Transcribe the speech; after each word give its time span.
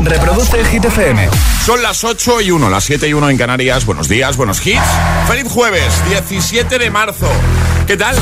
Reproduce 0.00 0.58
el 0.58 0.66
Hit 0.66 0.84
FM. 0.84 1.28
Son 1.64 1.80
las 1.82 2.04
8 2.04 2.42
y 2.42 2.50
1, 2.50 2.68
las 2.68 2.84
7 2.84 3.08
y 3.08 3.14
1 3.14 3.30
en 3.30 3.38
Canarias. 3.38 3.86
Buenos 3.86 4.08
días, 4.08 4.36
buenos 4.36 4.64
hits. 4.66 4.80
Feliz 5.26 5.50
jueves, 5.50 5.92
17 6.08 6.78
de 6.78 6.90
marzo. 6.90 7.26
¿Qué 7.86 7.96
tal? 7.96 8.14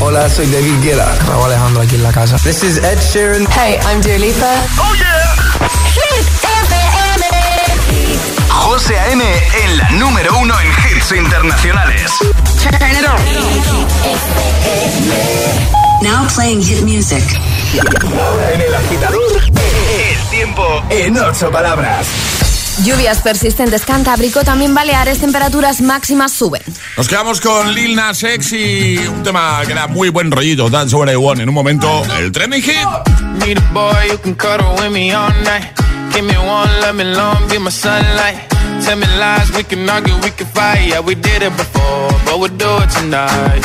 Hola, 0.00 0.28
soy 0.28 0.46
David 0.46 0.82
Guetta. 0.82 1.14
Raúl 1.26 1.44
Alejandro 1.46 1.82
aquí 1.82 1.94
en 1.96 2.02
la 2.02 2.12
casa. 2.12 2.36
This 2.38 2.62
is 2.62 2.76
Ed 2.78 2.98
Sheeran. 3.12 3.46
Hey, 3.52 3.78
I'm 3.86 4.00
Dua 4.02 4.18
Lipa. 4.18 4.54
Oh 4.78 4.94
yeah. 4.94 5.34
Hit 5.94 6.26
FM. 6.42 7.26
José 8.48 8.98
A.M. 8.98 9.22
en 9.64 9.76
la 9.78 9.90
número 9.90 10.36
uno 10.38 10.54
en 10.60 10.68
hits 10.96 11.12
internacionales. 11.12 12.10
Turn 12.62 12.90
it 12.92 13.04
on. 13.06 13.16
Now 16.02 16.26
playing 16.34 16.62
hit 16.62 16.82
music. 16.82 17.22
Ahora 17.80 18.52
en 18.52 18.60
el 18.60 18.74
agitador, 18.74 19.42
el 19.42 20.30
tiempo 20.30 20.82
en 20.90 21.18
ocho 21.18 21.50
palabras. 21.50 22.06
Lluvias 22.84 23.22
persistentes 23.22 23.82
Cantábrico, 23.86 24.44
también 24.44 24.74
Baleares, 24.74 25.18
temperaturas 25.18 25.80
máximas 25.80 26.32
suben. 26.32 26.62
Nos 26.96 27.08
quedamos 27.08 27.40
con 27.40 27.74
Lil 27.74 27.96
Nas 27.96 28.22
X 28.22 28.52
y 28.52 28.98
un 29.08 29.22
tema 29.22 29.62
que 29.66 29.72
da 29.72 29.86
muy 29.86 30.10
buen 30.10 30.30
rollito, 30.30 30.70
That's 30.70 30.92
What 30.92 31.10
I 31.10 31.16
Want. 31.16 31.40
En 31.40 31.48
un 31.48 31.54
momento, 31.54 32.04
el 32.18 32.30
trending 32.30 32.62
hit. 32.62 32.86
Need 33.46 33.58
a 33.58 33.72
boy 33.72 34.08
you 34.10 34.18
can 34.18 34.34
cuddle 34.34 34.74
with 34.78 34.92
me 34.92 35.12
all 35.14 35.32
night. 35.44 35.72
Give 36.12 36.22
me 36.22 36.36
one, 36.36 36.70
let 36.80 36.94
me 36.94 37.04
long, 37.04 37.48
be 37.48 37.58
my 37.58 37.70
sunlight. 37.70 38.36
Tell 38.84 38.96
me 38.96 39.06
lies, 39.18 39.50
we 39.56 39.64
can 39.64 39.88
argue, 39.88 40.14
we 40.22 40.30
can 40.30 40.46
fight. 40.48 40.88
Yeah, 40.88 41.00
we 41.00 41.14
did 41.14 41.42
it 41.42 41.56
before, 41.56 42.10
but 42.26 42.38
we'll 42.38 42.56
do 42.56 42.82
it 42.82 42.90
tonight. 42.90 43.64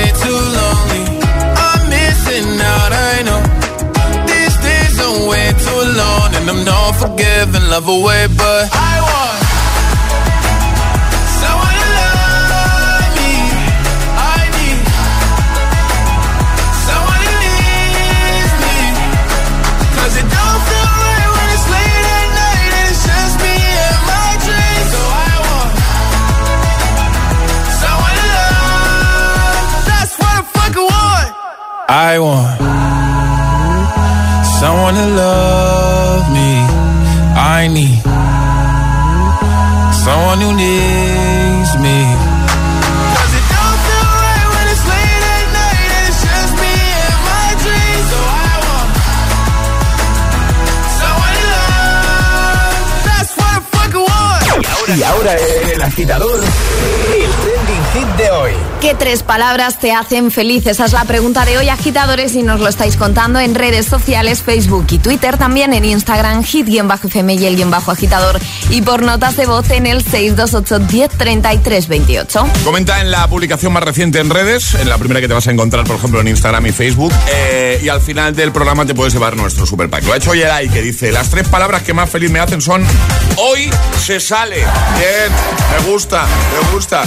long. 6.51 6.59
And 6.59 6.59
I'm 6.59 6.65
not 6.65 6.95
forgiving, 6.95 7.69
love 7.69 7.87
away, 7.87 8.27
but 8.37 8.69
I 8.73 8.99
want 9.01 9.39
someone 11.39 11.75
to 11.81 11.89
love 11.99 13.09
me. 13.17 13.33
I 14.17 14.39
need 14.57 14.79
someone 16.85 17.21
who 17.25 17.33
needs 17.43 18.53
me. 18.63 18.75
'Cause 19.95 20.13
it 20.17 20.27
don't 20.29 20.61
feel 20.69 20.89
right 21.05 21.29
when 21.35 21.47
it's 21.55 21.67
late 21.75 22.05
at 22.19 22.27
night 22.41 22.71
and 22.77 22.85
it's 22.91 23.03
just 23.09 23.35
me 23.43 23.55
and 23.87 23.99
my 24.11 24.29
dreams. 24.45 24.89
So 24.93 25.01
I 25.29 25.33
want 25.47 25.71
someone 27.81 28.15
to 28.19 28.25
love. 28.35 29.63
That's 29.89 30.13
what 30.19 30.33
I 30.39 30.43
fucking 30.55 30.87
want. 30.91 31.29
I 31.89 32.19
want 32.19 32.57
someone 34.59 34.95
to 34.95 35.07
love 35.21 36.00
me. 36.29 36.51
I 37.35 37.67
need 37.67 38.01
someone 40.05 40.39
who 40.43 40.51
needs 40.53 41.71
me. 41.85 41.97
'Cause 43.13 43.33
it 43.39 43.45
don't 43.53 43.79
feel 43.87 44.09
right 44.25 44.47
when 44.53 44.65
it's 44.73 44.85
late 44.93 45.23
at 45.35 45.45
night 45.61 45.89
and 45.97 46.03
it's 46.09 46.21
just 46.27 46.51
me 46.63 46.73
and 47.05 47.19
my 47.31 47.47
dreams. 47.63 48.07
So 48.11 48.19
I 48.47 48.53
want 48.67 48.89
someone 50.99 51.33
to 51.39 51.45
love. 51.55 52.83
That's 53.07 53.31
what 53.37 53.51
I 53.57 53.61
fucking 53.73 54.05
want. 54.09 54.41
Y 54.97 55.03
ahora 55.03 55.33
el 55.73 55.81
agitador, 55.81 56.39
de 58.17 58.31
hoy. 58.31 58.51
¿Qué 58.79 58.95
tres 58.95 59.23
palabras 59.23 59.79
te 59.79 59.91
hacen 59.91 60.31
feliz? 60.31 60.65
Esa 60.67 60.85
es 60.85 60.93
la 60.93 61.05
pregunta 61.05 61.45
de 61.45 61.57
hoy, 61.57 61.69
agitadores, 61.69 62.35
y 62.35 62.43
nos 62.43 62.59
lo 62.59 62.67
estáis 62.67 62.97
contando 62.97 63.39
en 63.39 63.55
redes 63.55 63.85
sociales, 63.85 64.41
Facebook 64.41 64.87
y 64.91 64.99
Twitter, 64.99 65.37
también 65.37 65.73
en 65.73 65.85
Instagram, 65.85 66.43
hit-fm 66.43 67.33
y 67.35 67.45
el 67.45 67.55
guion 67.55 67.71
bajo 67.71 67.91
agitador, 67.91 68.39
y 68.69 68.81
por 68.81 69.03
notas 69.03 69.37
de 69.37 69.45
voz 69.45 69.69
en 69.69 69.85
el 69.85 70.03
628-103328. 70.03 72.51
Comenta 72.63 73.01
en 73.01 73.11
la 73.11 73.27
publicación 73.27 73.73
más 73.73 73.83
reciente 73.83 74.19
en 74.19 74.29
redes, 74.29 74.75
en 74.75 74.89
la 74.89 74.97
primera 74.97 75.21
que 75.21 75.27
te 75.27 75.33
vas 75.33 75.47
a 75.47 75.51
encontrar, 75.51 75.85
por 75.85 75.97
ejemplo, 75.97 76.21
en 76.21 76.27
Instagram 76.29 76.65
y 76.67 76.71
Facebook. 76.71 77.13
eh, 77.31 77.79
y 77.83 77.89
al 77.89 78.01
final 78.01 78.35
del 78.35 78.51
programa 78.51 78.85
te 78.85 78.93
puedes 78.93 79.13
llevar 79.13 79.35
nuestro 79.35 79.65
super 79.65 79.89
pack. 79.89 80.03
Lo 80.05 80.13
ha 80.13 80.17
hecho 80.17 80.33
Yeray, 80.33 80.69
que 80.69 80.81
dice: 80.81 81.11
Las 81.11 81.29
tres 81.29 81.47
palabras 81.47 81.83
que 81.83 81.93
más 81.93 82.09
feliz 82.09 82.31
me 82.31 82.39
hacen 82.39 82.61
son 82.61 82.83
hoy 83.37 83.69
se 83.99 84.19
sale. 84.19 84.57
Bien, 84.57 85.31
me 85.71 85.91
gusta, 85.91 86.25
me 86.25 86.73
gusta. 86.73 87.03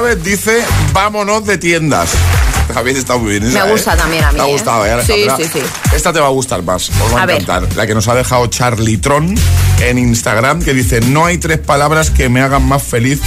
Elizabeth 0.00 0.22
dice: 0.24 0.64
Vámonos 0.94 1.44
de 1.44 1.58
tiendas. 1.58 2.10
Habéis 2.74 2.98
estado 2.98 3.18
muy 3.18 3.32
bien. 3.32 3.44
esa, 3.50 3.64
Me 3.66 3.72
gusta 3.72 3.92
¿eh? 3.94 3.96
también 3.98 4.24
a 4.24 4.30
mí, 4.32 4.36
Te 4.38 4.42
ha 4.42 4.48
¿eh? 4.48 4.52
gustado, 4.52 4.86
¿eh? 4.86 5.02
Sí, 5.04 5.12
Esta- 5.22 5.36
sí, 5.36 5.44
sí. 5.52 5.62
Esta 5.94 6.12
te 6.12 6.20
va 6.20 6.26
a 6.26 6.30
gustar 6.30 6.62
más. 6.62 6.88
Os 6.88 7.14
va 7.14 7.20
a, 7.20 7.22
A 7.24 7.26
ver. 7.26 7.42
encantar. 7.42 7.76
La 7.76 7.86
que 7.86 7.94
nos 7.94 8.08
ha 8.08 8.14
dejado 8.14 8.46
Charlitron 8.46 9.34
en 9.80 9.98
Instagram, 9.98 10.62
que 10.62 10.72
dice: 10.72 11.00
No 11.02 11.26
hay 11.26 11.36
tres 11.38 11.58
palabras 11.58 12.10
que 12.10 12.28
me 12.30 12.40
hagan 12.40 12.64
más 12.66 12.82
feliz 12.82 13.20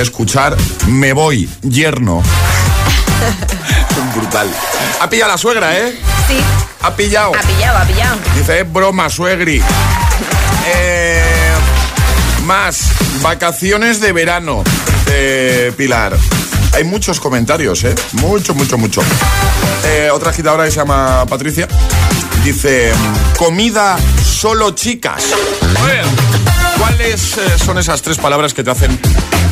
escuchar 0.00 0.56
me 0.88 1.12
voy, 1.12 1.48
yerno. 1.62 2.22
Brutal. 4.16 4.50
Ha 5.00 5.08
pillado 5.08 5.30
la 5.32 5.38
suegra, 5.38 5.78
¿eh? 5.78 5.94
Sí, 6.26 6.38
Ha 6.82 6.94
pillado. 6.96 7.32
ha 7.36 7.40
pillado, 7.42 7.78
ha 7.78 7.84
pillado. 7.84 8.16
Dice, 8.36 8.60
es 8.60 8.72
broma, 8.72 9.08
suegri. 9.10 9.62
Eh, 10.74 11.22
más, 12.44 12.80
vacaciones 13.22 14.00
de 14.00 14.12
verano, 14.12 14.64
Pilar. 15.76 16.16
Hay 16.72 16.84
muchos 16.84 17.20
comentarios, 17.20 17.84
¿eh? 17.84 17.94
Mucho, 18.12 18.54
mucho, 18.54 18.76
mucho. 18.76 19.02
Eh, 19.84 20.10
otra 20.12 20.30
agitadora 20.30 20.64
que 20.64 20.70
se 20.70 20.76
llama 20.76 21.24
Patricia 21.26 21.66
dice, 22.44 22.92
comida 23.38 23.96
solo 24.22 24.72
chicas. 24.72 25.24
¿Cuáles 26.78 27.38
eh, 27.38 27.58
son 27.64 27.78
esas 27.78 28.02
tres 28.02 28.18
palabras 28.18 28.52
que 28.54 28.62
te 28.62 28.70
hacen 28.70 28.98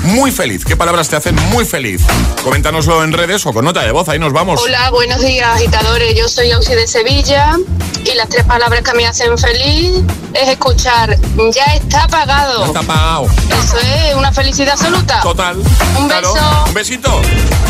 muy 0.02 0.30
feliz? 0.30 0.64
¿Qué 0.64 0.76
palabras 0.76 1.08
te 1.08 1.16
hacen 1.16 1.34
muy 1.50 1.64
feliz? 1.64 2.02
Coméntanoslo 2.42 3.02
en 3.02 3.12
redes 3.12 3.44
o 3.46 3.52
con 3.52 3.64
nota 3.64 3.82
de 3.82 3.90
voz, 3.90 4.08
ahí 4.08 4.18
nos 4.18 4.32
vamos. 4.32 4.60
Hola, 4.62 4.90
buenos 4.90 5.20
días 5.22 5.48
agitadores. 5.48 6.14
Yo 6.14 6.28
soy 6.28 6.50
Auxi 6.52 6.74
de 6.74 6.86
Sevilla 6.86 7.56
y 8.04 8.14
las 8.16 8.28
tres 8.28 8.44
palabras 8.44 8.82
que 8.82 8.92
me 8.94 9.06
hacen 9.06 9.36
feliz 9.38 10.02
es 10.34 10.48
escuchar 10.48 11.16
ya 11.52 11.64
está 11.74 12.06
pagado. 12.08 12.64
Está 12.66 12.82
pagado. 12.82 13.26
Eso 13.48 13.78
es 13.78 14.14
una 14.14 14.32
felicidad 14.32 14.72
absoluta. 14.74 15.20
Total. 15.22 15.56
Un 15.98 16.08
Claro. 16.08 16.32
beso. 16.34 16.64
Un 16.68 16.74
besito. 16.74 17.22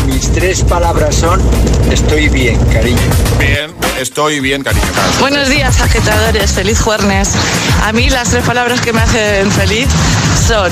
Mis 0.07 0.31
tres 0.33 0.61
palabras 0.63 1.15
son 1.15 1.41
estoy 1.91 2.29
bien, 2.29 2.57
cariño. 2.65 2.99
Bien, 3.39 3.73
estoy 3.99 4.39
bien, 4.39 4.63
cariño. 4.63 4.85
Buenos 5.19 5.47
días, 5.49 5.79
agitadores. 5.81 6.51
Feliz 6.51 6.79
jueves. 6.81 7.29
A 7.83 7.91
mí 7.91 8.09
las 8.09 8.29
tres 8.29 8.43
palabras 8.45 8.81
que 8.81 8.93
me 8.93 9.01
hacen 9.01 9.51
feliz 9.51 9.87
son 10.47 10.69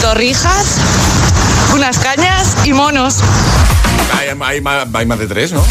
torrijas, 0.00 0.66
unas 1.74 1.98
cañas 1.98 2.56
y 2.64 2.72
monos. 2.72 3.16
Hay, 4.18 4.28
hay 4.40 4.60
ma- 4.60 4.86
hay 4.94 5.06
más 5.06 5.18
de 5.18 5.26
tres, 5.26 5.52
¿no? 5.52 5.62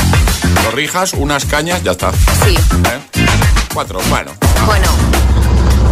Torrijas, 0.64 1.14
unas 1.14 1.46
cañas, 1.46 1.82
ya 1.84 1.92
está. 1.92 2.12
Sí, 2.44 2.56
¿Eh? 2.56 3.17
Cuatro, 3.78 4.00
bueno. 4.10 4.32
bueno. 4.66 4.88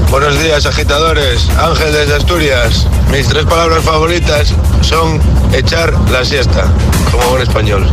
Buenos 0.10 0.42
días, 0.42 0.66
agitadores. 0.66 1.48
Ángel 1.56 1.94
desde 1.94 2.16
Asturias. 2.16 2.88
Mis 3.12 3.28
tres 3.28 3.46
palabras 3.46 3.84
favoritas 3.84 4.56
son 4.82 5.22
echar 5.54 5.94
la 6.10 6.26
siesta, 6.26 6.66
como 7.12 7.30
buen 7.30 7.44
español. 7.44 7.88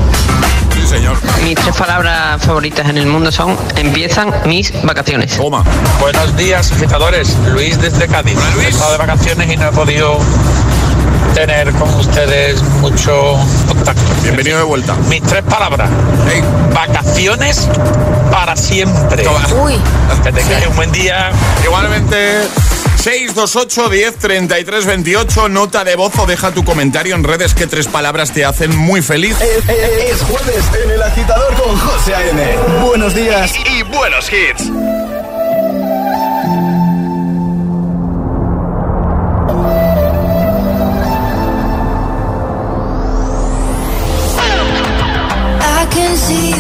Sí, 0.73 0.87
señor. 0.87 1.19
Mis 1.45 1.57
tres 1.57 1.77
palabras 1.77 2.43
favoritas 2.43 2.89
en 2.89 2.97
el 2.97 3.07
mundo 3.07 3.31
son 3.31 3.55
empiezan 3.77 4.33
mis 4.47 4.73
vacaciones. 4.83 5.37
Toma. 5.37 5.63
Buenos 6.01 6.35
días, 6.39 6.73
agitadores. 6.73 7.37
Luis 7.53 7.79
desde 7.79 8.09
Cádiz. 8.09 8.39
He 8.65 8.69
estado 8.69 8.93
de 8.93 8.97
vacaciones 8.97 9.53
y 9.53 9.59
no 9.59 9.69
he 9.69 9.73
podido 9.73 10.19
tener 11.35 11.73
con 11.73 11.89
ustedes 11.95 12.63
mucho 12.81 13.37
contacto. 13.67 14.03
Bienvenido 14.23 14.59
de 14.59 14.65
vuelta. 14.65 14.95
Mis 15.09 15.23
tres 15.23 15.43
palabras. 15.43 15.89
Hey, 16.31 16.43
Vacaciones 16.75 17.69
para 18.31 18.57
siempre. 18.57 19.23
Toma. 19.23 19.47
Uy. 19.63 19.75
Que 20.23 20.33
tengáis 20.33 20.67
un 20.67 20.77
buen 20.77 20.93
día. 20.93 21.31
igualmente. 21.65 22.43
628 22.97 23.89
10 23.89 24.17
33 24.19 24.87
28 24.87 25.49
Nota 25.49 25.83
de 25.83 25.97
voz 25.97 26.17
o 26.21 26.27
deja 26.27 26.53
tu 26.53 26.63
comentario 26.65 27.17
en 27.17 27.25
redes 27.25 27.53
que 27.53 27.67
tres 27.67 27.89
palabras 27.89 28.33
te 28.33 28.45
hacen 28.45 28.77
muy 28.77 29.03
feliz. 29.03 29.37
Es, 29.41 29.69
es- 29.69 30.13
es 30.13 30.23
jueves 30.23 30.65
en 30.85 30.91
el 30.93 31.03
agitador 31.03 31.53
con 31.55 31.77
José 31.79 32.15
A.M. 32.15 32.57
Buenos 32.85 33.15
días 33.15 33.53
y, 33.57 33.79
y 33.79 33.83
buenos 33.83 34.31
hits. 34.33 34.71
See 46.15 46.52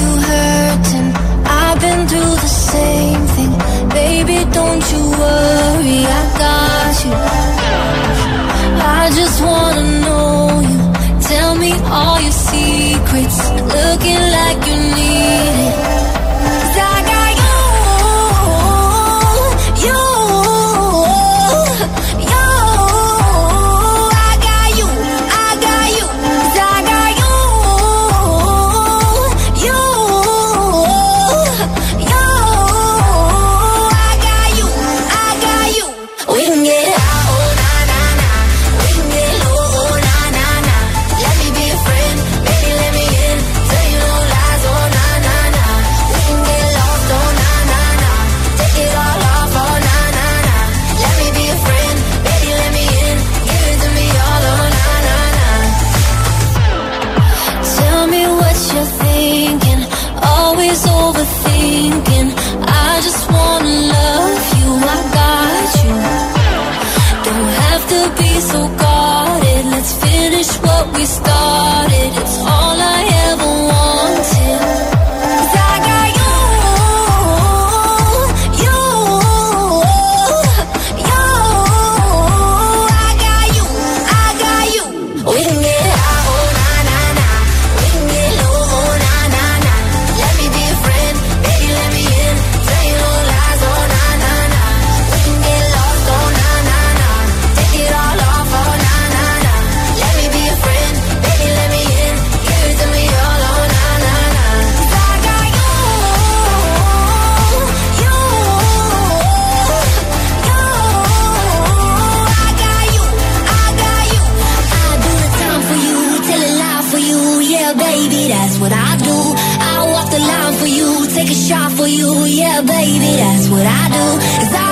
baby, 118.12 118.28
that's 118.28 118.58
what 118.58 118.72
I 118.72 118.96
do. 118.98 119.16
I 119.60 119.90
walk 119.92 120.10
the 120.10 120.18
line 120.18 120.54
for 120.60 120.66
you, 120.66 121.06
take 121.14 121.30
a 121.30 121.34
shot 121.34 121.72
for 121.72 121.86
you, 121.86 122.24
yeah, 122.26 122.60
baby, 122.60 123.16
that's 123.16 123.48
what 123.48 123.66
I 123.66 123.88
do. 123.88 124.71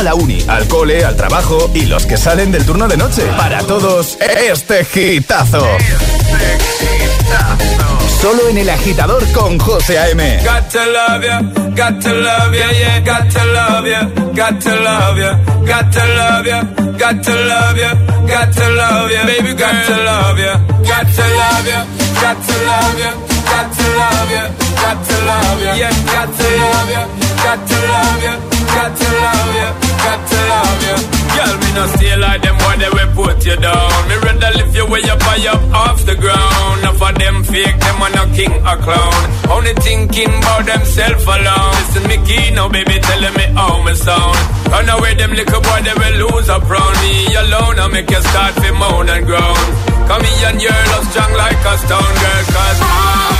A 0.00 0.02
la 0.02 0.14
uni, 0.14 0.42
al 0.48 0.66
cole, 0.66 1.04
al 1.04 1.14
trabajo 1.14 1.70
y 1.74 1.84
los 1.84 2.06
que 2.06 2.16
salen 2.16 2.50
del 2.50 2.64
turno 2.64 2.88
de 2.88 2.96
noche. 2.96 3.20
Para 3.36 3.58
todos, 3.64 4.16
este 4.18 4.86
hitazo. 4.94 5.62
Solo 8.22 8.48
en 8.48 8.56
el 8.56 8.70
agitador 8.70 9.30
con 9.32 9.58
José 9.58 9.98
A.M. 9.98 10.40
Yeah, 19.10 19.26
baby, 19.26 19.52
got 19.52 19.84
love 20.00 20.38
ya, 20.38 20.56
love 21.34 21.66
ya, 21.66 21.84
love 29.20 29.54
yeah, 29.54 29.79
to 30.18 30.38
love 30.50 30.82
ya. 30.86 30.96
Girl, 31.36 31.54
me 31.62 31.70
no 31.76 31.84
stay 31.94 32.16
like 32.16 32.42
them 32.42 32.56
boy, 32.58 32.74
they 32.82 32.90
will 32.90 33.12
put 33.14 33.38
you 33.46 33.56
down. 33.56 33.90
Me 34.08 34.16
rather 34.24 34.52
lift 34.58 34.74
you 34.74 34.86
way 34.90 35.02
up 35.06 35.22
high 35.22 35.46
up 35.52 35.62
off 35.74 36.00
the 36.04 36.16
ground. 36.16 36.80
Enough 36.80 37.02
of 37.02 37.14
them 37.18 37.36
fake, 37.44 37.78
them 37.78 38.02
are 38.02 38.14
no 38.18 38.24
king 38.34 38.54
or 38.66 38.78
clown. 38.82 39.22
Only 39.50 39.74
thinking 39.80 40.32
about 40.42 40.66
themself 40.66 41.22
alone. 41.26 41.74
Listen 41.78 42.04
me 42.10 42.16
key 42.26 42.50
now, 42.54 42.68
baby, 42.68 42.98
telling 42.98 43.34
me 43.38 43.46
how 43.54 43.82
me 43.82 43.94
sound. 43.94 44.38
Run 44.70 44.88
away, 44.88 45.14
them 45.14 45.32
little 45.32 45.60
boy, 45.60 45.80
they 45.86 45.94
will 45.94 46.16
lose 46.26 46.48
up 46.48 46.64
round 46.68 46.96
me 47.02 47.14
alone. 47.34 47.76
I 47.78 47.86
make 47.88 48.10
you 48.10 48.22
start 48.22 48.54
to 48.62 48.72
moan 48.74 49.08
and 49.08 49.26
groan. 49.26 49.64
Come 50.08 50.24
here 50.24 50.48
and 50.50 50.60
your 50.60 50.80
love 50.90 51.06
strong 51.10 51.32
like 51.34 51.62
a 51.62 51.74
stone 51.78 52.14
girl, 52.22 52.42
cause 52.50 52.80
I... 52.82 53.39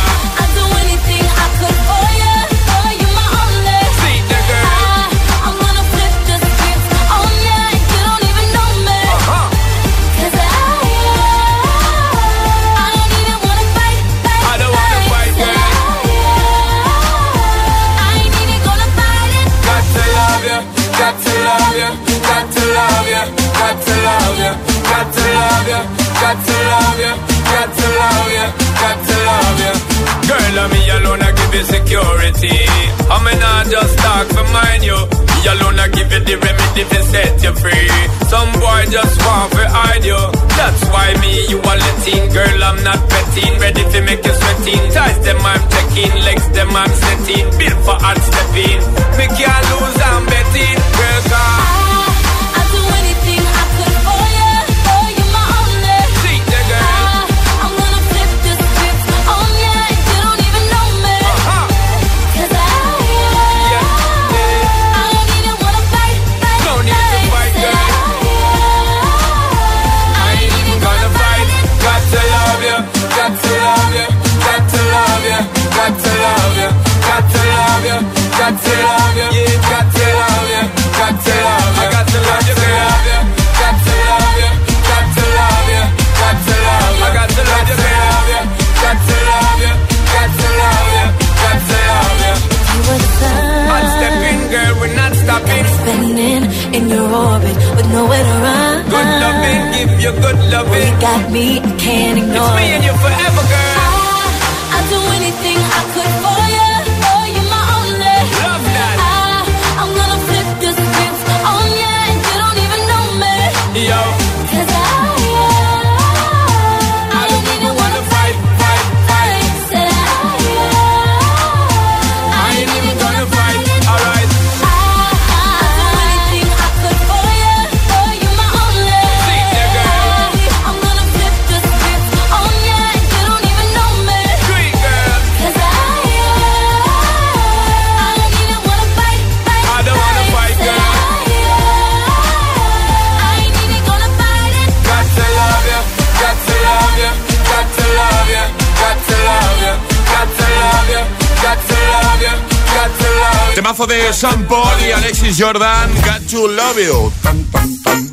Sam 154.20 154.44
Paul 154.46 154.78
y 154.86 154.92
Alexis 154.92 155.42
Jordan, 155.42 155.90
Got 156.04 156.30
to 156.30 156.46
Love 156.46 156.76
You. 156.76 157.10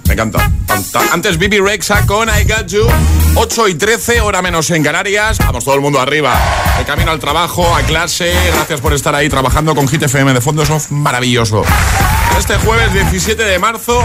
Me 0.08 0.14
encanta. 0.14 0.50
Antes 1.12 1.38
Bibi 1.38 1.60
Rexa 1.60 2.06
con 2.06 2.30
I 2.30 2.46
Got 2.46 2.68
You. 2.68 2.88
8 3.36 3.68
y 3.68 3.76
13, 3.76 4.22
hora 4.22 4.42
menos 4.42 4.70
en 4.70 4.84
Canarias. 4.84 5.38
Vamos 5.40 5.66
todo 5.66 5.76
el 5.76 5.82
mundo 5.82 6.00
arriba. 6.00 6.34
De 6.78 6.86
camino 6.86 7.12
al 7.12 7.20
trabajo, 7.20 7.76
a 7.76 7.82
clase. 7.82 8.34
Gracias 8.54 8.80
por 8.80 8.94
estar 8.94 9.14
ahí 9.16 9.28
trabajando 9.28 9.76
con 9.76 9.86
Hit 9.90 10.04
FM 10.04 10.32
de 10.32 10.40
fondo. 10.40 10.64
Eso 10.64 10.78
es 10.78 10.92
maravilloso. 10.92 11.66
Este 12.40 12.56
jueves 12.60 12.94
17 12.94 13.44
de 13.44 13.60
marzo. 13.60 14.02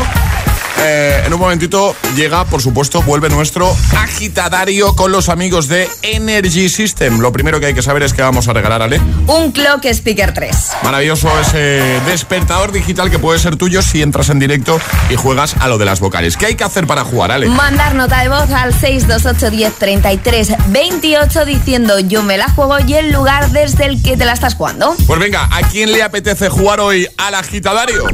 Eh, 0.79 1.23
en 1.27 1.33
un 1.33 1.41
momentito 1.41 1.95
llega, 2.17 2.45
por 2.45 2.63
supuesto, 2.63 3.03
vuelve 3.03 3.29
nuestro 3.29 3.75
agitadario 3.97 4.95
con 4.95 5.13
los 5.13 5.29
amigos 5.29 5.69
de 5.69 5.89
Energy 6.03 6.69
System. 6.69 7.21
Lo 7.21 7.33
primero 7.33 7.61
que 7.61 7.67
hay 7.67 7.75
que 7.75 7.83
saber 7.83 8.03
es 8.03 8.13
que 8.13 8.23
vamos 8.23 8.49
a 8.49 8.53
regalar, 8.53 8.83
Ale. 8.83 9.01
Un 9.27 9.53
Clock 9.53 9.85
Speaker 9.87 10.35
3. 10.35 10.57
Maravilloso 10.83 11.29
ese 11.41 12.01
despertador 12.07 12.73
digital 12.73 13.11
que 13.11 13.19
puede 13.19 13.39
ser 13.39 13.57
tuyo 13.57 13.83
si 13.83 14.03
entras 14.03 14.31
en 14.31 14.39
directo 14.39 14.81
y 15.11 15.17
juegas 15.17 15.55
a 15.61 15.69
lo 15.69 15.79
de 15.79 15.85
las 15.85 16.01
vocales. 16.01 16.37
¿Qué 16.37 16.47
hay 16.47 16.55
que 16.55 16.65
hacer 16.65 16.87
para 16.87 17.05
jugar, 17.05 17.31
Ale? 17.31 17.49
Mandar 17.49 17.95
nota 17.95 18.23
de 18.23 18.29
voz 18.29 18.51
al 18.51 18.73
628 18.73 19.51
10 19.51 19.75
33 19.75 20.49
28 20.69 21.45
diciendo 21.45 22.01
yo 22.01 22.23
me 22.23 22.39
la 22.39 22.49
juego 22.49 22.77
y 22.87 22.95
el 22.95 23.13
lugar 23.13 23.51
desde 23.51 23.87
el 23.87 24.03
que 24.03 24.17
te 24.17 24.25
la 24.25 24.33
estás 24.33 24.55
jugando. 24.55 24.97
Pues 25.07 25.21
venga, 25.21 25.49
¿a 25.51 25.63
quién 25.63 25.93
le 25.93 26.03
apetece 26.03 26.49
jugar 26.49 26.81
hoy 26.81 27.07
al 27.19 27.35
agitadario? 27.35 28.05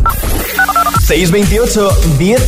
628 1.06 1.98
1033 2.18 2.47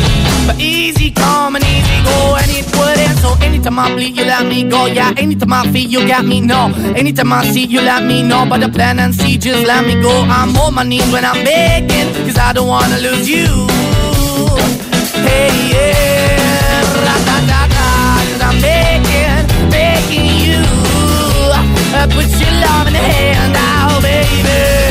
But 0.47 0.59
easy 0.59 1.11
come 1.11 1.55
and 1.55 1.63
easy 1.63 2.03
go, 2.03 2.35
and 2.35 2.49
it 2.51 2.65
wouldn't. 2.75 3.17
So 3.19 3.33
anytime 3.45 3.79
I 3.79 3.93
bleed, 3.93 4.15
you 4.17 4.25
let 4.25 4.45
me 4.45 4.63
go. 4.63 4.85
Yeah, 4.85 5.13
anytime 5.17 5.53
I 5.53 5.71
feel, 5.71 5.87
you 5.89 6.07
got 6.07 6.25
me. 6.25 6.41
No, 6.41 6.71
anytime 6.95 7.31
I 7.33 7.45
see, 7.51 7.65
you 7.65 7.81
let 7.81 8.03
me 8.03 8.23
know. 8.23 8.45
But 8.49 8.61
the 8.61 8.69
plan 8.69 8.99
and 8.99 9.13
see, 9.13 9.37
just 9.37 9.65
let 9.65 9.85
me 9.85 10.01
go. 10.01 10.11
I'm 10.27 10.55
on 10.57 10.73
my 10.75 10.83
knees 10.83 11.09
when 11.11 11.25
I'm 11.25 11.43
begging, 11.43 12.07
cause 12.25 12.37
I 12.37 12.53
don't 12.53 12.67
wanna 12.67 12.97
lose 12.99 13.29
you. 13.29 13.47
Hey, 15.27 15.53
yeah, 15.73 16.81
ra-da-da-da, 17.05 17.87
cause 18.31 18.41
I'm 18.41 18.57
begging, 18.61 19.69
begging 19.69 20.25
you. 20.45 20.61
Uh, 21.93 22.07
put 22.07 22.27
your 22.41 22.51
love 22.65 22.87
in 22.87 22.93
the 22.93 22.99
hand 22.99 23.55
out, 23.57 24.01
baby. 24.01 24.90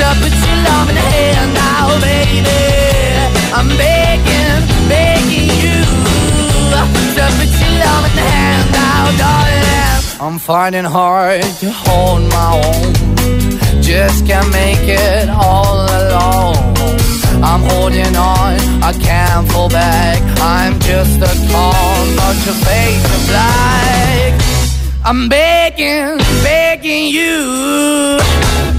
to 0.00 0.08
put 0.20 0.34
your 0.46 0.58
love 0.68 0.88
in 0.90 0.96
the 1.00 1.06
hand 1.16 1.50
now, 1.54 1.86
baby. 2.00 2.58
I'm 3.58 3.68
begging, 3.80 4.60
begging 4.92 5.50
you 5.62 5.78
to 7.16 7.24
put 7.38 7.50
your 7.60 7.74
love 7.84 8.04
in 8.08 8.14
the 8.20 8.26
hand 8.32 8.66
now, 8.72 9.04
darling. 9.22 9.66
I'm 10.20 10.38
finding 10.38 10.84
hard 10.84 11.42
to 11.60 11.70
hold 11.70 12.22
my 12.36 12.48
own. 12.64 12.92
Just 13.82 14.26
can't 14.26 14.50
make 14.50 14.84
it 14.84 15.28
all 15.28 15.86
alone. 16.00 16.56
I'm 17.42 17.62
holding 17.70 18.16
on, 18.16 18.54
I 18.82 18.92
can't 18.92 19.46
fall 19.52 19.68
back. 19.68 20.20
I'm 20.40 20.78
just 20.80 21.16
a 21.20 21.32
call, 21.52 21.96
not 22.20 22.36
your 22.44 22.58
face 22.66 23.04
of 23.16 23.22
black. 23.30 24.32
I'm 25.04 25.28
begging, 25.28 26.18
begging 26.42 27.06
you, 27.06 28.18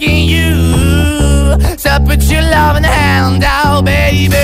you 0.00 1.56
to 1.76 2.04
put 2.06 2.22
your 2.30 2.42
loving 2.42 2.84
hand 2.84 3.42
out, 3.44 3.84
baby. 3.84 4.36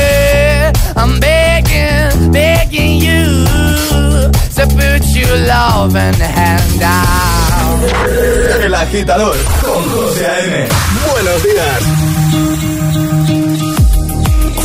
I'm 0.96 1.20
begging, 1.20 2.32
begging 2.32 3.00
you 3.00 3.44
to 4.56 4.66
put 4.66 5.02
your 5.14 5.36
loving 5.46 6.20
hand 6.20 6.82
out. 6.82 8.64
El 8.64 8.74
agitador 8.74 9.36
con 9.62 9.84
José 9.90 10.26
A.M. 10.26 10.68
Buenos 11.12 11.42
días. 11.42 12.14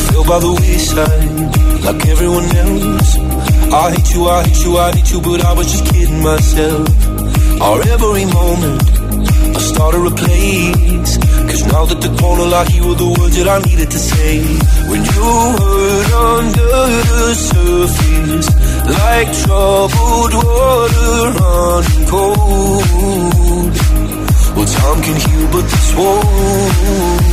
feel 0.10 0.24
by 0.24 0.40
the 0.40 0.52
wayside 0.62 1.60
like 1.86 2.08
everyone 2.08 2.46
else. 2.56 3.18
I 3.72 3.92
hate 3.92 4.14
you, 4.14 4.28
I 4.28 4.44
hate 4.44 4.66
you, 4.66 4.78
I 4.78 4.92
hate 4.92 5.12
you, 5.12 5.22
but 5.22 5.46
I 5.46 5.54
was 5.54 5.72
just 5.72 5.86
kidding 5.94 6.24
myself. 6.24 6.88
Our 7.62 7.82
every 7.94 8.26
moment, 8.26 8.99
I 9.56 9.60
started 9.60 10.06
a 10.06 10.14
place. 10.24 11.18
Cause 11.50 11.64
now 11.74 11.86
that 11.86 12.02
the 12.02 12.12
corner 12.20 12.46
like 12.46 12.74
you 12.76 12.84
were 12.88 12.96
the 12.96 13.10
words 13.18 13.36
that 13.38 13.48
I 13.48 13.60
needed 13.70 13.90
to 13.92 14.00
say. 14.00 14.34
When 14.90 15.02
you 15.12 15.30
hurt 15.60 16.12
under 16.36 16.78
the 17.10 17.34
surface, 17.50 18.48
like 19.00 19.30
troubled 19.44 20.34
water 20.44 21.16
running 21.40 22.06
cold. 22.14 23.72
Well, 24.56 24.70
time 24.78 25.00
can 25.06 25.18
heal, 25.26 25.46
but 25.52 25.66
this 25.72 25.90
won't. 25.98 27.30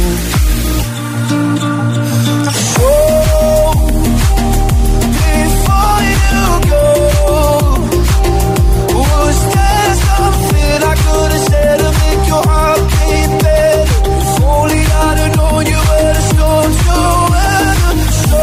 I 10.90 10.94
could 10.94 11.30
have 11.32 11.44
said 11.50 11.76
to 11.82 11.90
make 12.02 12.22
your 12.30 12.42
heart 12.50 12.80
beat 12.94 13.32
better? 13.42 13.86
If 14.16 14.42
only 14.42 14.80
I'd 15.04 15.18
have 15.22 15.32
known 15.36 15.64
you 15.72 15.80
were 15.88 16.12
the 16.16 16.24
storm 16.30 16.70
to 16.84 16.96
weather. 17.32 18.06
So, 18.30 18.42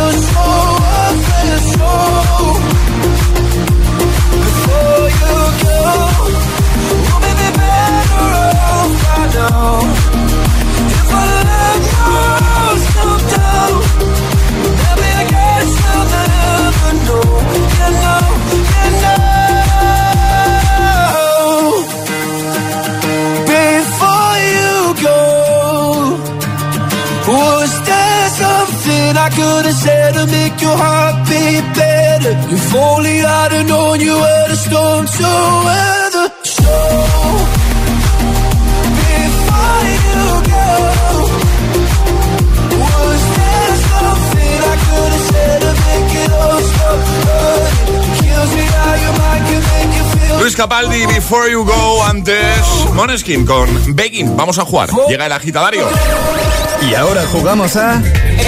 Make 0.00 0.14
it 0.14 0.69
only 32.80 33.16
I'd 33.24 33.52
have 33.52 33.66
known 33.68 34.00
you 34.00 34.14
were 34.14 34.44
the 34.48 34.56
storm 34.56 35.06
to 35.06 35.30
weather. 35.66 36.26
So, 36.42 36.72
before 39.00 39.84
you 40.08 40.24
go, 40.54 40.68
was 42.82 43.22
there 43.38 43.74
something 43.90 44.58
I 44.72 44.76
could 44.86 45.12
have 45.16 45.26
said 45.30 45.58
to 45.66 45.72
make 45.86 46.12
it 46.22 46.30
all 46.32 46.60
stop 46.70 47.00
how 48.80 48.96
your 48.96 49.14
mind 49.18 49.44
make 49.44 49.92
you 49.96 50.04
feel. 50.18 50.38
Luis 50.40 50.56
Capaldi, 50.56 51.06
Before 51.06 51.48
You 51.48 51.64
Go, 51.64 52.02
antes 52.04 52.64
Moneskin 52.94 53.44
con 53.44 53.68
Begging. 53.94 54.36
Vamos 54.36 54.58
a 54.58 54.64
jugar. 54.64 54.88
Llega 55.08 55.26
el 55.26 55.32
agitadario. 55.32 55.86
Y 56.88 56.94
ahora 56.94 57.26
jugamos 57.26 57.76
a 57.76 58.02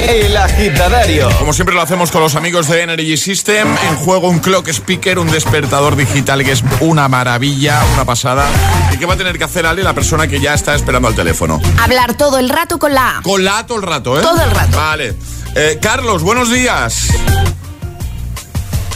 El 0.08 0.36
agitadario. 0.36 1.28
Como 1.38 1.52
siempre 1.52 1.74
lo 1.74 1.82
hacemos 1.82 2.10
con 2.10 2.22
los 2.22 2.34
amigos 2.34 2.68
de 2.68 2.82
Energy 2.82 3.16
System. 3.16 3.68
En 3.88 3.96
juego 3.96 4.28
un 4.28 4.38
clock 4.38 4.68
speaker, 4.68 5.18
un 5.18 5.30
despertador 5.30 5.96
digital 5.96 6.42
que 6.42 6.52
es 6.52 6.64
una 6.80 7.08
maravilla, 7.08 7.82
una 7.94 8.04
pasada. 8.04 8.46
¿Y 8.92 8.96
qué 8.96 9.06
va 9.06 9.14
a 9.14 9.16
tener 9.16 9.38
que 9.38 9.44
hacer 9.44 9.66
Ale, 9.66 9.82
la 9.82 9.92
persona 9.94 10.26
que 10.26 10.40
ya 10.40 10.54
está 10.54 10.74
esperando 10.74 11.08
al 11.08 11.14
teléfono? 11.14 11.60
Hablar 11.80 12.14
todo 12.14 12.38
el 12.38 12.48
rato 12.48 12.78
con 12.78 12.94
la 12.94 13.18
A. 13.18 13.22
Con 13.22 13.44
la 13.44 13.58
A 13.58 13.66
todo 13.66 13.78
el 13.78 13.84
rato, 13.84 14.18
¿eh? 14.18 14.22
Todo 14.22 14.42
el 14.42 14.50
rato. 14.50 14.76
Vale. 14.76 15.14
Eh, 15.54 15.78
Carlos, 15.80 16.22
buenos 16.22 16.50
días. 16.50 17.08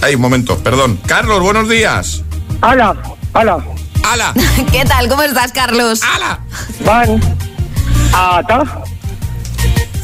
Ay, 0.02 0.14
un 0.14 0.20
momento, 0.20 0.58
perdón. 0.58 0.98
Carlos, 1.06 1.40
buenos 1.40 1.68
días. 1.68 2.22
Hola, 2.62 2.96
hola. 3.34 3.58
¡Hala! 4.04 4.32
¿Qué 4.72 4.84
tal? 4.84 5.08
¿Cómo 5.08 5.22
estás, 5.22 5.52
Carlos? 5.52 6.00
¡Hala! 6.02 6.40
Van. 6.84 7.20
Ata. 8.12 8.84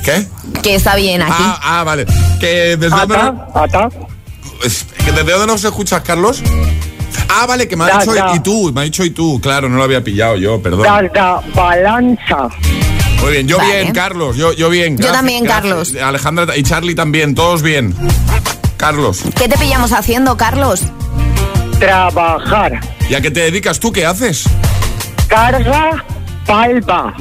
¿Qué? 0.04 0.26
Que 0.62 0.74
está 0.74 0.96
bien 0.96 1.22
aquí. 1.22 1.32
Ah, 1.36 1.60
ah, 1.80 1.84
vale. 1.84 2.06
Que 2.40 2.76
desde 2.76 2.88
dónde, 2.90 3.16
Ata. 3.54 3.88
es- 4.64 4.84
que 5.04 5.12
desde 5.12 5.32
dónde 5.32 5.46
nos 5.46 5.64
escuchas, 5.64 6.02
Carlos? 6.02 6.42
Ah, 7.28 7.46
vale, 7.46 7.66
que 7.68 7.76
me 7.76 7.84
ha 7.84 7.88
Da, 7.88 7.98
dicho 8.00 8.14
da. 8.14 8.34
y 8.34 8.40
tú, 8.40 8.72
me 8.74 8.80
ha 8.82 8.84
dicho 8.84 9.04
y 9.04 9.10
tú, 9.10 9.40
claro, 9.40 9.68
no 9.68 9.76
lo 9.76 9.84
había 9.84 10.02
pillado 10.04 10.36
yo, 10.36 10.60
perdón. 10.60 10.82
Desde 10.82 11.52
Balanza. 11.54 12.48
Muy 13.20 13.32
bien, 13.32 13.46
yo 13.48 13.56
Vale. 13.58 13.82
bien, 13.82 13.92
Carlos, 13.94 14.36
yo, 14.36 14.52
yo 14.52 14.68
bien. 14.68 14.98
Yo 14.98 15.12
también, 15.12 15.46
Carlos. 15.46 15.94
Alejandra 15.94 16.56
y 16.56 16.62
Charlie 16.64 16.94
también, 16.94 17.34
todos 17.34 17.62
bien. 17.62 17.94
Carlos, 18.76 19.20
¿Qué 19.36 19.48
te 19.48 19.56
pillamos 19.56 19.92
haciendo, 19.92 20.36
Carlos? 20.36 20.82
Trabajar. 21.78 22.80
¿y 23.08 23.14
a 23.14 23.20
qué 23.20 23.30
te 23.30 23.40
dedicas 23.40 23.78
tú? 23.78 23.92
¿Qué 23.92 24.04
haces? 24.04 24.44
Carga 25.28 26.04
palma. 26.46 27.14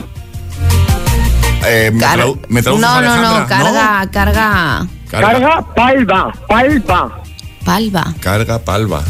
Eh, 1.65 1.91
¿me, 1.93 2.00
Car- 2.00 2.19
tradu- 2.19 2.39
me 2.50 2.62
traduces, 2.62 2.88
no, 2.88 3.02
no, 3.02 3.12
Alejandra? 3.13 3.39
no, 3.39 3.47
carga, 3.47 4.12
carga, 4.12 4.88
Carga, 5.10 5.32
Carga 5.32 5.74
palma. 5.76 6.34
Palma. 6.47 7.21
palva. 7.65 8.13
carga 8.19 8.60
palva. 8.60 9.04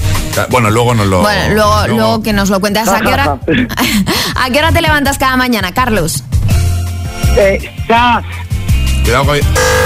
Bueno, 0.50 0.70
luego 0.70 0.94
nos 0.94 1.08
lo... 1.08 1.22
Bueno, 1.22 1.54
luego, 1.54 1.76
luego- 1.88 1.88
luego 1.98 2.24
que 2.24 2.34
nos 2.34 2.50
lo 2.50 2.60
cuentes. 2.60 2.88
¿A 2.88 3.00
qué 3.02 3.08
hora? 3.08 3.38
¿A 4.36 4.50
qué 4.50 4.60
hora 4.60 4.72
te 4.72 4.82
levantas 4.82 5.18
cada 5.18 5.38
mañana, 5.38 5.74
Carlos? 5.74 6.24
Eh. 7.38 7.60
Cuidado 9.04 9.26
con- 9.26 9.40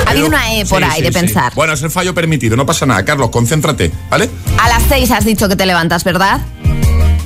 Ha 0.07 0.11
habido 0.11 0.27
una 0.27 0.53
E 0.53 0.65
por 0.65 0.83
ahí 0.83 1.01
de 1.01 1.11
pensar. 1.11 1.53
Bueno, 1.55 1.73
es 1.73 1.81
el 1.83 1.91
fallo 1.91 2.13
permitido, 2.13 2.55
no 2.57 2.65
pasa 2.65 2.85
nada. 2.85 3.03
Carlos, 3.05 3.29
concéntrate, 3.29 3.91
¿vale? 4.09 4.29
A 4.61 4.67
las 4.69 4.83
seis 4.83 5.11
has 5.11 5.25
dicho 5.25 5.47
que 5.47 5.55
te 5.55 5.65
levantas, 5.65 6.03
¿verdad? 6.03 6.41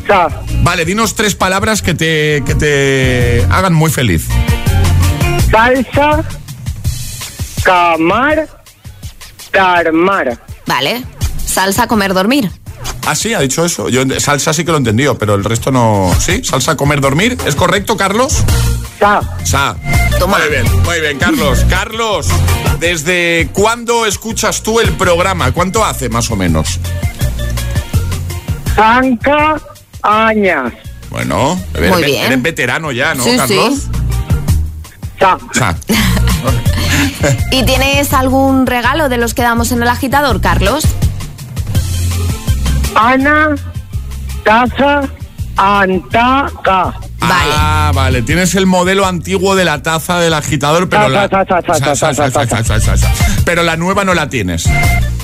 Sas. 0.07 0.33
Vale, 0.63 0.85
dinos 0.85 1.15
tres 1.15 1.35
palabras 1.35 1.81
que 1.81 1.93
te, 1.93 2.43
que 2.45 2.55
te 2.55 3.45
hagan 3.51 3.73
muy 3.73 3.91
feliz. 3.91 4.27
Salsa. 5.51 6.23
Camar. 7.63 8.47
Tarmar. 9.51 10.37
Vale. 10.65 11.03
Salsa, 11.45 11.87
comer, 11.87 12.13
dormir. 12.13 12.51
Ah, 13.05 13.15
sí, 13.15 13.33
ha 13.33 13.39
dicho 13.39 13.65
eso. 13.65 13.89
Yo 13.89 14.03
salsa 14.19 14.53
sí 14.53 14.63
que 14.63 14.71
lo 14.71 14.77
he 14.77 14.79
entendido, 14.79 15.17
pero 15.17 15.33
el 15.35 15.43
resto 15.43 15.71
no. 15.71 16.11
¿Sí? 16.19 16.43
Salsa, 16.43 16.75
comer, 16.77 17.01
dormir. 17.01 17.37
¿Es 17.45 17.55
correcto, 17.55 17.97
Carlos? 17.97 18.43
Sa. 18.99 19.21
Sa. 19.43 19.75
Toma. 20.19 20.37
Muy 20.39 20.49
bien, 20.49 20.83
muy 20.83 20.99
bien, 21.01 21.17
Carlos. 21.17 21.65
Carlos, 21.69 22.27
¿desde 22.79 23.49
cuándo 23.53 24.05
escuchas 24.05 24.61
tú 24.61 24.79
el 24.79 24.91
programa? 24.93 25.51
¿Cuánto 25.53 25.83
hace 25.83 26.09
más 26.09 26.29
o 26.29 26.35
menos? 26.35 26.79
Zanca. 28.75 29.59
Añas. 30.01 30.71
Bueno, 31.09 31.59
eres, 31.73 31.91
Muy 31.91 32.01
ve- 32.01 32.07
bien. 32.07 32.25
eres 32.25 32.41
veterano 32.41 32.91
ya, 32.91 33.15
¿no, 33.15 33.23
Sí, 33.23 33.35
Carlos? 33.35 33.73
sí. 33.75 33.89
¿Y 37.51 37.63
tienes 37.63 38.13
algún 38.13 38.65
regalo 38.65 39.09
de 39.09 39.17
los 39.17 39.33
que 39.33 39.41
damos 39.41 39.71
en 39.71 39.81
el 39.81 39.89
agitador, 39.89 40.41
Carlos? 40.41 40.85
Ana. 42.95 43.55
Taza. 44.43 45.01
Antaca. 45.57 46.93
Vale. 47.19 47.53
Ah, 47.53 47.91
vale. 47.93 48.21
Tienes 48.21 48.55
el 48.55 48.65
modelo 48.65 49.05
antiguo 49.05 49.55
de 49.55 49.65
la 49.65 49.83
taza 49.83 50.19
del 50.19 50.33
agitador, 50.33 50.87
la... 51.09 51.27
Pero 53.45 53.63
la 53.63 53.75
nueva 53.75 54.05
no 54.05 54.13
la 54.13 54.29
tienes. 54.29 54.69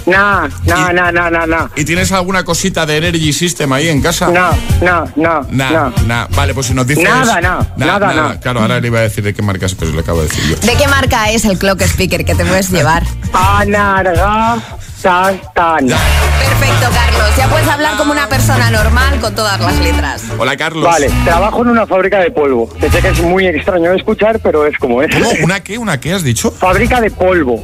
Na, 0.05 0.47
na, 0.65 0.93
na, 0.93 1.11
na, 1.11 1.29
na, 1.31 1.45
na. 1.47 1.69
¿Y 1.75 1.83
tienes 1.83 2.11
alguna 2.11 2.43
cosita 2.43 2.85
de 2.85 2.97
Energy 2.97 3.33
System 3.33 3.73
ahí 3.73 3.87
en 3.89 4.01
casa? 4.01 4.29
Na, 4.29 4.51
na, 4.81 5.05
na, 5.15 5.41
Nah, 5.49 5.71
na. 5.71 5.93
nah. 6.05 6.27
Vale, 6.35 6.53
pues 6.53 6.67
si 6.67 6.73
nos 6.75 6.85
dices... 6.85 7.03
Nada, 7.03 7.41
nah, 7.41 7.59
nada, 7.75 8.13
nah. 8.13 8.35
Claro, 8.39 8.61
ahora 8.61 8.79
le 8.79 8.87
iba 8.87 8.99
a 8.99 9.03
decir 9.03 9.23
de 9.23 9.33
qué 9.33 9.41
marca 9.41 9.65
es, 9.65 9.73
pero 9.75 9.91
le 9.91 10.01
acabo 10.01 10.21
de 10.21 10.27
decir 10.27 10.43
yo. 10.47 10.55
¿De 10.57 10.75
qué 10.77 10.87
marca 10.87 11.31
es 11.31 11.45
el 11.45 11.57
clock 11.57 11.81
speaker 11.81 12.23
que 12.23 12.35
te 12.35 12.45
puedes 12.45 12.69
llevar? 12.71 13.03
Anarga. 13.33 14.57
Sastan. 15.01 15.87
Perfecto, 15.87 16.89
Carlos. 16.93 17.29
Ya 17.37 17.47
puedes 17.49 17.67
hablar 17.67 17.97
como 17.97 18.11
una 18.11 18.27
persona 18.27 18.71
normal 18.71 19.19
con 19.19 19.35
todas 19.35 19.59
las 19.59 19.77
letras. 19.79 20.23
Hola, 20.37 20.55
Carlos. 20.57 20.83
Vale, 20.85 21.11
trabajo 21.23 21.61
en 21.61 21.69
una 21.69 21.85
fábrica 21.85 22.19
de 22.19 22.31
polvo. 22.31 22.69
Que 22.79 22.89
sé 22.89 23.01
que 23.01 23.09
es 23.09 23.21
muy 23.21 23.45
extraño 23.45 23.91
de 23.91 23.97
escuchar, 23.97 24.39
pero 24.39 24.65
es 24.65 24.75
como 24.77 25.01
es. 25.03 25.13
¿Cómo? 25.13 25.29
¿Una 25.43 25.59
qué? 25.59 25.77
¿Una 25.77 25.99
qué 25.99 26.13
has 26.13 26.23
dicho? 26.23 26.49
Fábrica 26.51 27.01
de 27.01 27.11
polvo. 27.11 27.63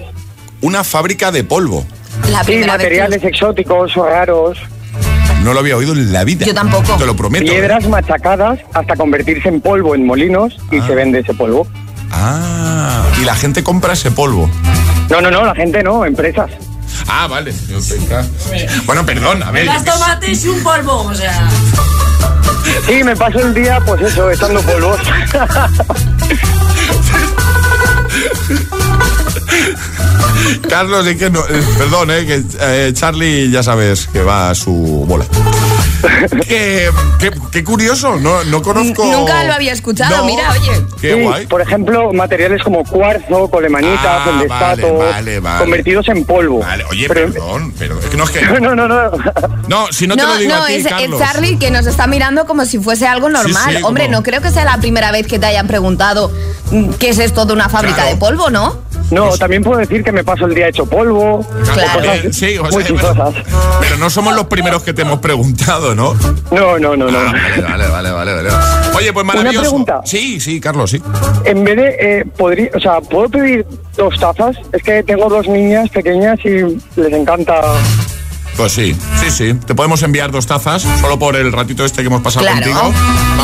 Una 0.61 0.83
fábrica 0.83 1.31
de 1.31 1.43
polvo. 1.43 1.83
La 2.29 2.39
Sí, 2.39 2.45
primera 2.45 2.77
vez 2.77 2.87
que- 2.87 2.99
materiales 2.99 3.23
exóticos 3.23 3.95
o 3.97 4.05
raros, 4.05 4.57
No 5.43 5.53
lo 5.53 5.59
había 5.59 5.75
oído 5.75 5.93
en 5.93 6.13
la 6.13 6.23
vida. 6.23 6.45
Yo 6.45 6.53
tampoco. 6.53 6.95
Te 6.97 7.05
lo 7.05 7.15
prometo. 7.15 7.43
¿eh? 7.45 7.49
piedras 7.49 7.87
machacadas 7.87 8.59
hasta 8.73 8.95
convertirse 8.95 9.49
en 9.49 9.59
polvo 9.59 9.95
en 9.95 10.05
molinos 10.05 10.55
y 10.71 10.79
se 10.81 10.93
vende 10.93 11.19
ese 11.21 11.33
polvo. 11.33 11.65
Ah, 12.11 13.03
y 13.19 13.25
la 13.25 13.33
gente 13.35 13.63
compra 13.63 13.93
ese 13.93 14.11
polvo. 14.11 14.47
No, 15.09 15.19
no, 15.19 15.31
no, 15.31 15.43
la 15.43 15.55
gente 15.55 15.81
no, 15.81 16.05
empresas. 16.05 16.51
Ah, 17.07 17.25
vale. 17.27 17.53
Bueno, 18.85 19.03
perdón, 19.05 19.41
a 19.41 19.49
ver. 19.49 19.65
Las 19.65 19.83
tomates 19.83 20.45
y 20.45 20.47
un 20.49 20.61
polvo, 20.61 21.01
o 21.07 21.15
sea. 21.15 21.49
Sí, 22.85 23.03
me 23.03 23.15
paso 23.15 23.39
el 23.39 23.53
día, 23.55 23.79
pues 23.85 23.99
eso, 24.01 24.29
echando 24.29 24.61
polvos. 24.61 24.99
Carlos, 30.69 31.05
es 31.07 31.17
que 31.17 31.29
no, 31.29 31.39
eh, 31.41 31.63
perdón, 31.77 32.11
eh, 32.11 32.25
que 32.25 32.43
eh, 32.59 32.91
Charlie 32.93 33.49
ya 33.51 33.63
sabes 33.63 34.07
que 34.07 34.21
va 34.23 34.49
a 34.49 34.55
su 34.55 34.71
bola. 35.07 35.25
qué, 36.47 36.89
qué- 37.19 37.31
qué 37.51 37.63
curioso, 37.63 38.17
no, 38.19 38.43
no 38.45 38.61
conozco. 38.61 39.05
Nunca 39.05 39.43
lo 39.43 39.53
había 39.53 39.73
escuchado, 39.73 40.17
No. 40.17 40.25
mira, 40.25 40.49
oye. 40.51 40.85
Qué 40.99 41.13
Sí, 41.15 41.21
guay. 41.21 41.47
Por 41.47 41.61
ejemplo, 41.61 42.11
materiales 42.13 42.61
como 42.63 42.83
cuarzo, 42.83 43.47
colemanitas, 43.49 43.99
Ah, 44.03 44.21
feldespato, 44.25 44.93
vale, 44.97 45.11
vale, 45.11 45.39
vale. 45.39 45.59
convertidos 45.59 46.07
en 46.09 46.25
polvo. 46.25 46.59
Vale, 46.59 46.85
oye, 46.85 47.07
Pero- 47.07 47.31
perdón, 47.31 47.73
pero 47.77 47.99
es 47.99 48.05
que 48.05 48.17
no 48.17 48.23
es 48.23 48.29
que. 48.31 48.41
No, 48.61 48.75
no, 48.75 48.87
no. 48.87 49.11
No, 49.67 49.87
si 49.91 50.07
no, 50.07 50.15
te 50.15 50.23
lo 50.23 50.35
digo 50.37 50.55
no, 50.55 50.63
a 50.63 50.67
ti, 50.67 50.73
es, 50.73 50.85
es 50.85 50.91
Carlos. 50.91 51.19
Charlie 51.19 51.57
que 51.57 51.71
nos 51.71 51.85
está 51.87 52.07
mirando 52.07 52.45
como 52.45 52.65
si 52.65 52.77
fuese 52.79 53.07
algo 53.07 53.29
normal. 53.29 53.75
sí, 53.77 53.83
Hombre, 53.83 54.05
como- 54.05 54.17
no 54.17 54.23
creo 54.23 54.41
que 54.41 54.51
sea 54.51 54.65
la 54.65 54.77
primera 54.77 55.11
vez 55.11 55.27
que 55.27 55.39
te 55.39 55.45
hayan 55.45 55.67
preguntado 55.67 56.31
mm, 56.71 56.89
qué 56.99 57.09
es 57.09 57.19
esto 57.19 57.45
de 57.45 57.53
una 57.53 57.69
fábrica 57.69 57.95
Claro. 57.95 58.09
de 58.11 58.15
polvo, 58.17 58.49
¿no? 58.49 58.79
No, 59.11 59.37
también 59.37 59.63
puedo 59.63 59.77
decir 59.77 60.03
que 60.03 60.11
me 60.11 60.23
paso 60.23 60.45
el 60.45 60.55
día 60.55 60.69
hecho 60.69 60.85
polvo. 60.85 61.45
Claro. 61.73 61.99
o 61.99 62.01
cosas 62.01 62.35
sí, 62.35 62.57
o 62.57 62.71
sea. 62.71 63.31
Pero 63.79 63.97
no 63.97 64.09
somos 64.09 64.33
los 64.35 64.45
primeros 64.47 64.83
que 64.83 64.93
te 64.93 65.01
hemos 65.01 65.19
preguntado, 65.19 65.93
¿no? 65.93 66.13
No, 66.51 66.79
no, 66.79 66.95
no, 66.95 67.11
no. 67.11 67.19
Ah, 67.19 67.33
vale, 67.69 67.87
vale, 67.87 68.11
vale, 68.11 68.11
vale, 68.11 68.33
vale. 68.33 68.49
Oye, 68.95 69.13
pues 69.13 69.23
Una 69.23 69.33
maravilloso. 69.33 69.61
pregunta. 69.61 70.01
Sí, 70.05 70.39
sí, 70.39 70.59
Carlos, 70.59 70.91
sí. 70.91 71.01
En 71.45 71.63
vez 71.63 71.75
de, 71.75 71.87
eh, 71.99 72.25
podría, 72.37 72.69
o 72.75 72.79
sea, 72.79 73.01
¿puedo 73.01 73.29
pedir 73.29 73.65
dos 73.97 74.17
tazas? 74.19 74.55
Es 74.71 74.81
que 74.81 75.03
tengo 75.03 75.29
dos 75.29 75.47
niñas 75.47 75.89
pequeñas 75.89 76.39
y 76.45 76.49
les 76.99 77.13
encanta. 77.13 77.61
Pues 78.57 78.73
sí, 78.73 78.95
sí, 79.19 79.31
sí. 79.31 79.53
Te 79.65 79.73
podemos 79.73 80.03
enviar 80.03 80.31
dos 80.31 80.45
tazas 80.45 80.83
solo 80.99 81.17
por 81.17 81.35
el 81.35 81.51
ratito 81.51 81.83
este 81.83 82.01
que 82.01 82.07
hemos 82.07 82.21
pasado 82.21 82.45
Claro. 82.45 82.61
contigo. 82.61 82.93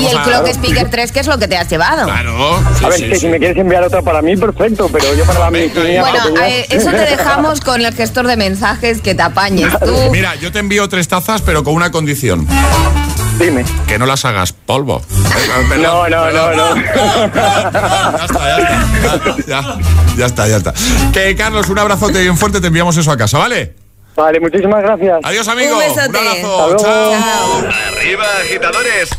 Y 0.01 0.05
el 0.07 0.17
a- 0.17 0.23
Clock 0.23 0.47
Speaker 0.49 0.89
3, 0.89 1.11
que 1.11 1.19
es 1.21 1.27
lo 1.27 1.39
que 1.39 1.47
te 1.47 1.57
has 1.57 1.69
llevado. 1.69 2.05
Claro. 2.05 2.59
sí, 2.77 2.85
a 2.85 2.89
ver, 2.89 2.99
sí, 2.99 3.15
si 3.19 3.27
me 3.27 3.39
quieres 3.39 3.57
enviar 3.57 3.83
otra 3.83 4.01
para 4.01 4.21
mí, 4.21 4.35
perfecto, 4.37 4.89
pero 4.91 5.13
yo 5.15 5.25
para 5.25 5.49
mis 5.49 5.73
niñas 5.73 6.05
Bueno, 6.09 6.41
eh, 6.45 6.67
eso 6.69 6.91
te 6.91 6.97
dejamos 7.17 7.61
con 7.61 7.83
el 7.83 7.93
gestor 7.93 8.27
de 8.27 8.37
mensajes 8.37 9.01
que 9.01 9.15
te 9.15 9.21
apañes 9.23 9.73
tú. 9.79 9.95
Mira, 10.11 10.35
yo 10.35 10.51
te 10.51 10.59
envío 10.59 10.87
tres 10.89 11.07
tazas, 11.07 11.41
pero 11.41 11.63
con 11.63 11.73
una 11.73 11.89
condición. 11.91 12.45
Dime. 13.39 13.63
Que 13.87 13.97
no 13.99 14.05
las 14.07 14.25
hagas 14.25 14.51
polvo. 14.51 15.01
Perdón, 15.69 15.81
No, 15.81 16.09
no, 16.09 16.31
no, 16.31 16.51
no. 16.55 16.75
Ya 16.75 18.25
está, 18.25 18.47
ya 18.47 18.57
está. 18.57 19.35
Ya, 19.47 19.77
ya 20.17 20.25
está, 20.25 20.47
ya 20.47 20.57
está. 20.57 20.73
Que 21.13 21.35
Carlos, 21.35 21.69
un 21.69 21.79
abrazote 21.79 22.19
bien 22.21 22.37
fuerte, 22.37 22.59
te 22.61 22.67
enviamos 22.67 22.97
eso 22.97 23.11
a 23.11 23.17
casa, 23.17 23.37
¿vale? 23.37 23.75
Vale, 24.17 24.39
muchísimas 24.39 24.81
gracias. 24.81 25.19
Adiós, 25.23 25.47
amigo. 25.47 25.73
Un 25.73 25.79
besote. 25.79 26.01
abrazo. 26.17 26.75
Hasta 26.75 26.87
luego. 26.87 27.11
Chao. 27.11 27.57
Arriba, 27.95 28.25
agitadores. 28.41 29.09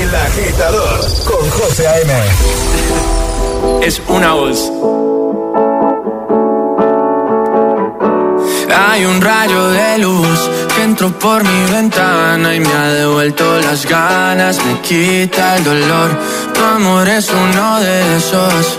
El 0.00 0.14
agitador 0.14 1.00
con 1.26 1.50
José 1.50 1.88
A.M. 1.88 2.12
es 3.82 4.00
una 4.08 4.32
voz. 4.32 4.72
Hay 8.74 9.04
un 9.04 9.20
rayo 9.20 9.68
de 9.68 9.98
luz 9.98 10.50
que 10.74 10.82
entró 10.82 11.10
por 11.10 11.44
mi 11.44 11.70
ventana 11.70 12.54
y 12.54 12.60
me 12.60 12.72
ha 12.72 12.88
devuelto 12.94 13.60
las 13.60 13.84
ganas, 13.84 14.58
me 14.64 14.80
quita 14.80 15.58
el 15.58 15.64
dolor. 15.64 16.18
Tu 16.54 16.60
amor 16.62 17.06
es 17.06 17.28
uno 17.30 17.80
de 17.80 18.16
esos 18.16 18.78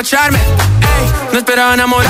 Emborracharme. 0.00 0.38
Ey, 0.38 1.32
no 1.32 1.38
esperaba 1.38 1.74
enamorarme 1.74 2.09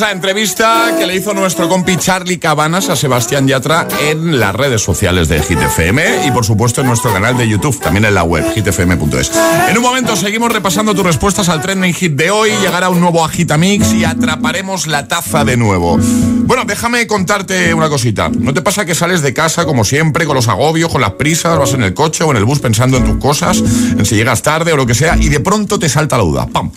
La 0.00 0.12
entrevista 0.12 0.94
que 0.98 1.06
le 1.06 1.14
hizo 1.14 1.34
nuestro 1.34 1.68
compi 1.68 1.98
Charlie 1.98 2.38
Cabanas 2.38 2.88
a 2.88 2.96
Sebastián 2.96 3.46
Yatra 3.46 3.86
en 4.00 4.40
las 4.40 4.54
redes 4.54 4.80
sociales 4.82 5.28
de 5.28 5.40
GTFM 5.40 6.26
y 6.26 6.30
por 6.30 6.46
supuesto 6.46 6.80
en 6.80 6.86
nuestro 6.86 7.12
canal 7.12 7.36
de 7.36 7.46
YouTube, 7.46 7.78
también 7.80 8.06
en 8.06 8.14
la 8.14 8.22
web 8.22 8.42
gtfm.es. 8.54 9.30
En 9.68 9.76
un 9.76 9.82
momento 9.82 10.16
seguimos 10.16 10.50
repasando 10.50 10.94
tus 10.94 11.04
respuestas 11.04 11.50
al 11.50 11.60
trending 11.60 11.92
hit 11.92 12.12
de 12.14 12.30
hoy, 12.30 12.50
llegará 12.62 12.88
un 12.88 12.98
nuevo 12.98 13.22
Agitamix 13.22 13.92
y 13.92 14.06
atraparemos 14.06 14.86
la 14.86 15.06
taza 15.06 15.44
de 15.44 15.58
nuevo. 15.58 15.98
Bueno, 15.98 16.64
déjame 16.64 17.06
contarte 17.06 17.74
una 17.74 17.90
cosita. 17.90 18.30
¿No 18.30 18.54
te 18.54 18.62
pasa 18.62 18.86
que 18.86 18.94
sales 18.94 19.20
de 19.20 19.34
casa 19.34 19.66
como 19.66 19.84
siempre, 19.84 20.24
con 20.24 20.34
los 20.34 20.48
agobios, 20.48 20.90
con 20.90 21.02
las 21.02 21.12
prisas, 21.12 21.58
vas 21.58 21.74
en 21.74 21.82
el 21.82 21.92
coche 21.92 22.24
o 22.24 22.30
en 22.30 22.38
el 22.38 22.46
bus 22.46 22.60
pensando 22.60 22.96
en 22.96 23.04
tus 23.04 23.18
cosas, 23.18 23.58
en 23.58 24.06
si 24.06 24.16
llegas 24.16 24.40
tarde 24.40 24.72
o 24.72 24.76
lo 24.78 24.86
que 24.86 24.94
sea, 24.94 25.18
y 25.18 25.28
de 25.28 25.40
pronto 25.40 25.78
te 25.78 25.90
salta 25.90 26.16
la 26.16 26.24
duda? 26.24 26.46
¡Pam! 26.46 26.70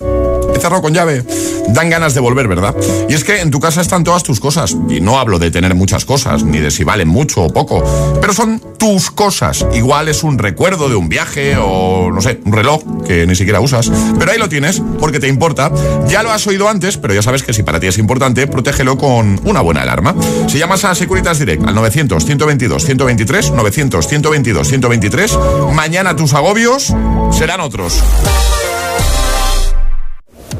He 0.55 0.81
con 0.81 0.93
llave. 0.93 1.23
Dan 1.69 1.89
ganas 1.89 2.13
de 2.13 2.19
volver, 2.19 2.47
¿verdad? 2.47 2.75
Y 3.09 3.13
es 3.13 3.23
que 3.23 3.41
en 3.41 3.51
tu 3.51 3.59
casa 3.59 3.81
están 3.81 4.03
todas 4.03 4.23
tus 4.23 4.39
cosas. 4.39 4.75
Y 4.89 5.01
no 5.01 5.19
hablo 5.19 5.39
de 5.39 5.51
tener 5.51 5.75
muchas 5.75 6.05
cosas, 6.05 6.43
ni 6.43 6.59
de 6.59 6.71
si 6.71 6.83
valen 6.83 7.07
mucho 7.07 7.43
o 7.43 7.53
poco. 7.53 7.83
Pero 8.19 8.33
son 8.33 8.61
tus 8.77 9.11
cosas. 9.11 9.65
Igual 9.73 10.09
es 10.09 10.23
un 10.23 10.37
recuerdo 10.37 10.89
de 10.89 10.95
un 10.95 11.09
viaje 11.09 11.55
o, 11.57 12.11
no 12.11 12.21
sé, 12.21 12.39
un 12.45 12.53
reloj 12.53 12.83
que 13.05 13.25
ni 13.27 13.35
siquiera 13.35 13.59
usas. 13.59 13.91
Pero 14.19 14.31
ahí 14.31 14.37
lo 14.37 14.49
tienes, 14.49 14.81
porque 14.99 15.19
te 15.19 15.27
importa. 15.27 15.71
Ya 16.07 16.23
lo 16.23 16.31
has 16.31 16.45
oído 16.47 16.69
antes, 16.69 16.97
pero 16.97 17.13
ya 17.13 17.21
sabes 17.21 17.43
que 17.43 17.53
si 17.53 17.63
para 17.63 17.79
ti 17.79 17.87
es 17.87 17.97
importante, 17.97 18.47
protégelo 18.47 18.97
con 18.97 19.39
una 19.45 19.61
buena 19.61 19.81
alarma. 19.81 20.15
Si 20.47 20.57
llamas 20.57 20.85
a 20.85 20.95
Securitas 20.95 21.39
Direct 21.39 21.67
al 21.67 21.75
900-122-123, 21.75 23.53
900-122-123, 23.53 25.71
mañana 25.71 26.15
tus 26.15 26.33
agobios 26.33 26.93
serán 27.31 27.61
otros. 27.61 28.01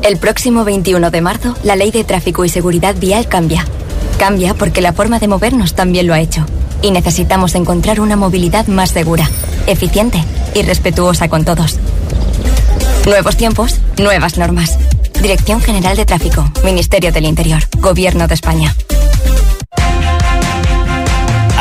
El 0.03 0.17
próximo 0.17 0.65
21 0.65 1.11
de 1.11 1.21
marzo, 1.21 1.55
la 1.63 1.77
ley 1.77 1.89
de 1.89 2.03
tráfico 2.03 2.43
y 2.43 2.49
seguridad 2.49 2.93
vial 2.97 3.25
cambia. 3.29 3.65
Cambia 4.19 4.53
porque 4.53 4.81
la 4.81 4.91
forma 4.91 5.17
de 5.17 5.29
movernos 5.29 5.75
también 5.75 6.07
lo 6.07 6.13
ha 6.13 6.19
hecho. 6.19 6.45
Y 6.81 6.91
necesitamos 6.91 7.55
encontrar 7.55 8.01
una 8.01 8.17
movilidad 8.17 8.67
más 8.67 8.91
segura, 8.91 9.29
eficiente 9.65 10.21
y 10.55 10.63
respetuosa 10.63 11.29
con 11.29 11.45
todos. 11.45 11.79
Nuevos 13.05 13.37
tiempos, 13.37 13.79
nuevas 13.97 14.37
normas. 14.37 14.77
Dirección 15.21 15.61
General 15.61 15.95
de 15.95 16.05
Tráfico, 16.05 16.51
Ministerio 16.65 17.13
del 17.13 17.25
Interior, 17.25 17.63
Gobierno 17.77 18.27
de 18.27 18.33
España. 18.33 18.75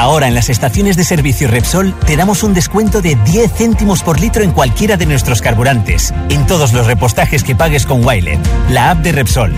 Ahora 0.02 0.26
en 0.26 0.34
las 0.34 0.48
estaciones 0.48 0.96
de 0.96 1.04
servicio 1.04 1.46
Repsol 1.46 1.94
te 2.04 2.16
damos 2.16 2.42
un 2.42 2.54
descuento 2.54 3.00
de 3.00 3.14
10 3.14 3.52
céntimos 3.52 4.02
por 4.02 4.18
litro 4.18 4.42
en 4.42 4.50
cualquiera 4.50 4.96
de 4.96 5.06
nuestros 5.06 5.40
carburantes, 5.40 6.12
en 6.28 6.44
todos 6.44 6.72
los 6.72 6.88
repostajes 6.88 7.44
que 7.44 7.54
pagues 7.54 7.86
con 7.86 8.04
Wilet, 8.04 8.40
la 8.68 8.90
app 8.90 8.98
de 8.98 9.12
Repsol. 9.12 9.52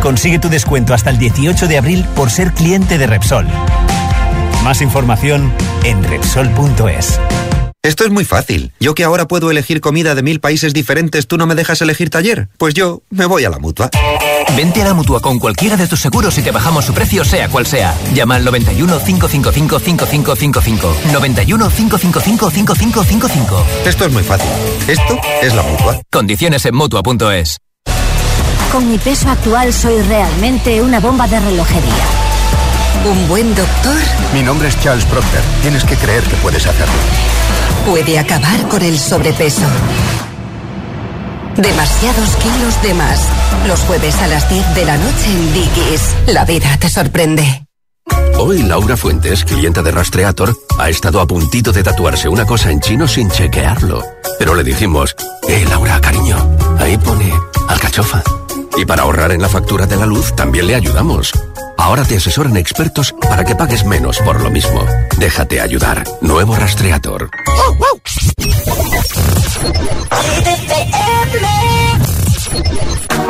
Consigue 0.00 0.38
tu 0.38 0.48
descuento 0.48 0.94
hasta 0.94 1.10
el 1.10 1.18
18 1.18 1.66
de 1.66 1.76
abril 1.76 2.06
por 2.16 2.30
ser 2.30 2.54
cliente 2.54 2.96
de 2.96 3.08
Repsol. 3.08 3.46
Más 4.64 4.80
información 4.80 5.52
en 5.84 6.02
Repsol.es. 6.02 7.20
Esto 7.82 8.04
es 8.04 8.10
muy 8.10 8.24
fácil. 8.24 8.72
Yo 8.80 8.94
que 8.94 9.04
ahora 9.04 9.28
puedo 9.28 9.50
elegir 9.50 9.82
comida 9.82 10.14
de 10.14 10.22
mil 10.22 10.40
países 10.40 10.72
diferentes, 10.72 11.26
¿tú 11.26 11.36
no 11.36 11.46
me 11.46 11.54
dejas 11.54 11.82
elegir 11.82 12.08
taller? 12.08 12.48
Pues 12.56 12.72
yo 12.72 13.02
me 13.10 13.26
voy 13.26 13.44
a 13.44 13.50
la 13.50 13.58
mutua. 13.58 13.90
Vente 14.56 14.82
a 14.82 14.86
la 14.86 14.94
mutua 14.94 15.20
con 15.20 15.38
cualquiera 15.38 15.76
de 15.76 15.86
tus 15.86 16.00
seguros 16.00 16.36
y 16.38 16.42
te 16.42 16.50
bajamos 16.50 16.84
su 16.84 16.92
precio, 16.92 17.24
sea 17.24 17.48
cual 17.48 17.66
sea. 17.66 17.94
Llama 18.12 18.36
al 18.36 18.44
91 18.44 18.98
555 19.04 19.78
5555. 19.78 20.96
91 21.12 21.68
555 21.70 22.50
5555. 22.50 23.64
Esto 23.84 24.04
es 24.04 24.12
muy 24.12 24.22
fácil. 24.22 24.50
Esto 24.88 25.18
es 25.42 25.54
la 25.54 25.62
mutua. 25.62 26.00
Condiciones 26.10 26.64
en 26.66 26.74
mutua.es. 26.74 27.58
Con 28.72 28.90
mi 28.90 28.98
peso 28.98 29.30
actual 29.30 29.72
soy 29.72 30.02
realmente 30.02 30.82
una 30.82 31.00
bomba 31.00 31.26
de 31.26 31.40
relojería. 31.40 32.04
¿Un 33.04 33.28
buen 33.28 33.54
doctor? 33.54 33.96
Mi 34.34 34.42
nombre 34.42 34.68
es 34.68 34.78
Charles 34.80 35.04
Proctor. 35.04 35.40
Tienes 35.62 35.84
que 35.84 35.96
creer 35.96 36.22
que 36.24 36.36
puedes 36.36 36.66
hacerlo. 36.66 36.94
Puede 37.86 38.18
acabar 38.18 38.68
con 38.68 38.82
el 38.82 38.98
sobrepeso. 38.98 39.66
Demasiados 41.58 42.36
kilos 42.36 42.82
de 42.82 42.94
más. 42.94 43.20
Los 43.66 43.80
jueves 43.80 44.14
a 44.22 44.28
las 44.28 44.48
10 44.48 44.76
de 44.76 44.84
la 44.84 44.96
noche 44.96 45.26
en 45.26 45.52
Dickies. 45.52 46.14
La 46.28 46.44
vida 46.44 46.78
te 46.78 46.88
sorprende. 46.88 47.66
Hoy 48.38 48.62
Laura 48.62 48.96
Fuentes, 48.96 49.44
clienta 49.44 49.82
de 49.82 49.90
Rastreator, 49.90 50.56
ha 50.78 50.88
estado 50.88 51.20
a 51.20 51.26
puntito 51.26 51.72
de 51.72 51.82
tatuarse 51.82 52.28
una 52.28 52.46
cosa 52.46 52.70
en 52.70 52.78
chino 52.78 53.08
sin 53.08 53.28
chequearlo. 53.28 54.04
Pero 54.38 54.54
le 54.54 54.62
dijimos, 54.62 55.16
eh, 55.48 55.64
Laura, 55.68 56.00
cariño, 56.00 56.36
ahí 56.78 56.96
pone 56.96 57.32
alcachofa. 57.66 58.22
Y 58.76 58.84
para 58.84 59.02
ahorrar 59.02 59.32
en 59.32 59.42
la 59.42 59.48
factura 59.48 59.84
de 59.86 59.96
la 59.96 60.06
luz 60.06 60.36
también 60.36 60.68
le 60.68 60.76
ayudamos. 60.76 61.32
Ahora 61.78 62.04
te 62.04 62.16
asesoran 62.16 62.56
expertos 62.56 63.14
para 63.28 63.44
que 63.44 63.54
pagues 63.54 63.84
menos 63.84 64.18
por 64.18 64.42
lo 64.42 64.50
mismo. 64.50 64.84
Déjate 65.18 65.60
ayudar. 65.60 66.04
Nuevo 66.20 66.54
Rastreator. 66.54 67.30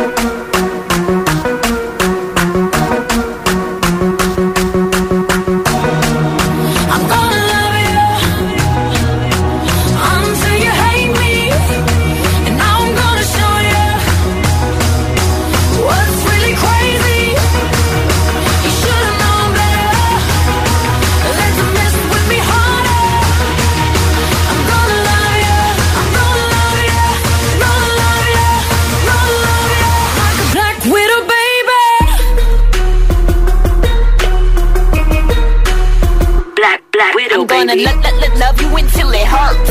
I'm 0.00 0.37
I'm 37.38 37.46
gonna 37.46 37.76
lo- 37.76 38.00
lo- 38.02 38.18
lo- 38.18 38.34
love 38.42 38.60
you 38.60 38.66
until 38.76 39.10
it 39.14 39.22
hurts. 39.22 39.70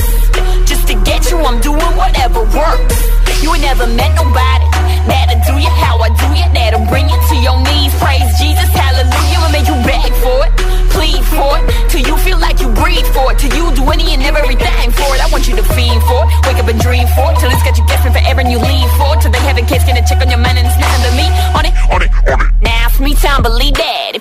Just 0.70 0.88
to 0.88 0.96
get 1.04 1.30
you, 1.30 1.38
I'm 1.44 1.60
doing 1.60 1.92
whatever 2.00 2.40
works. 2.56 2.96
You 3.44 3.54
ain't 3.54 3.64
never 3.64 3.86
met 3.88 4.16
nobody 4.16 4.66
that'll 5.04 5.44
do 5.44 5.60
you 5.60 5.68
how 5.84 6.00
I 6.00 6.08
do 6.16 6.28
you. 6.32 6.48
That'll 6.56 6.88
bring 6.88 7.10
you 7.12 7.20
to 7.20 7.36
your 7.44 7.60
knees. 7.68 7.92
Praise 8.00 8.24
Jesus, 8.40 8.72
hallelujah. 8.72 9.36
I'ma 9.36 9.52
make 9.52 9.68
you 9.68 9.76
beg 9.84 10.12
for 10.24 10.48
it, 10.48 10.52
plead 10.96 11.20
for 11.36 11.60
it, 11.60 11.64
till 11.92 12.08
you 12.08 12.16
feel 12.24 12.40
like 12.40 12.64
you 12.64 12.72
breathe 12.72 13.08
for 13.12 13.36
it. 13.36 13.40
Till 13.40 13.52
you 13.52 13.68
do 13.76 13.84
any 13.92 14.16
and 14.16 14.24
everything 14.24 14.88
for 14.96 15.10
it. 15.12 15.20
I 15.20 15.28
want 15.28 15.48
you 15.52 15.56
to 15.60 15.64
fiend 15.76 16.00
for 16.08 16.24
it, 16.24 16.30
wake 16.48 16.64
up 16.64 16.72
and 16.72 16.80
dream 16.80 17.04
for 17.20 17.36
it, 17.36 17.40
till 17.44 17.52
it's 17.52 17.64
got 17.68 17.76
you 17.76 17.84
guessing 17.92 18.16
forever 18.16 18.40
and 18.48 18.52
you 18.52 18.64
lean 18.64 18.88
for 18.96 19.12
it. 19.12 19.20
Till 19.28 19.32
they 19.32 19.44
have 19.44 19.60
a 19.60 19.66
case, 19.68 19.84
gonna 19.84 20.08
check 20.08 20.24
on 20.24 20.32
your 20.32 20.40
man 20.40 20.47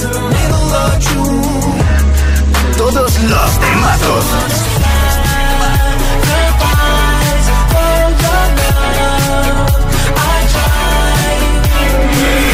the 0.00 0.20
middle 0.32 0.72
of 0.72 0.98
June. 1.00 1.80
Todos 2.78 3.18
los 3.24 3.58
temazos. 3.60 4.24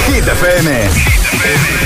Hit 0.08 0.26
FM. 0.26 1.85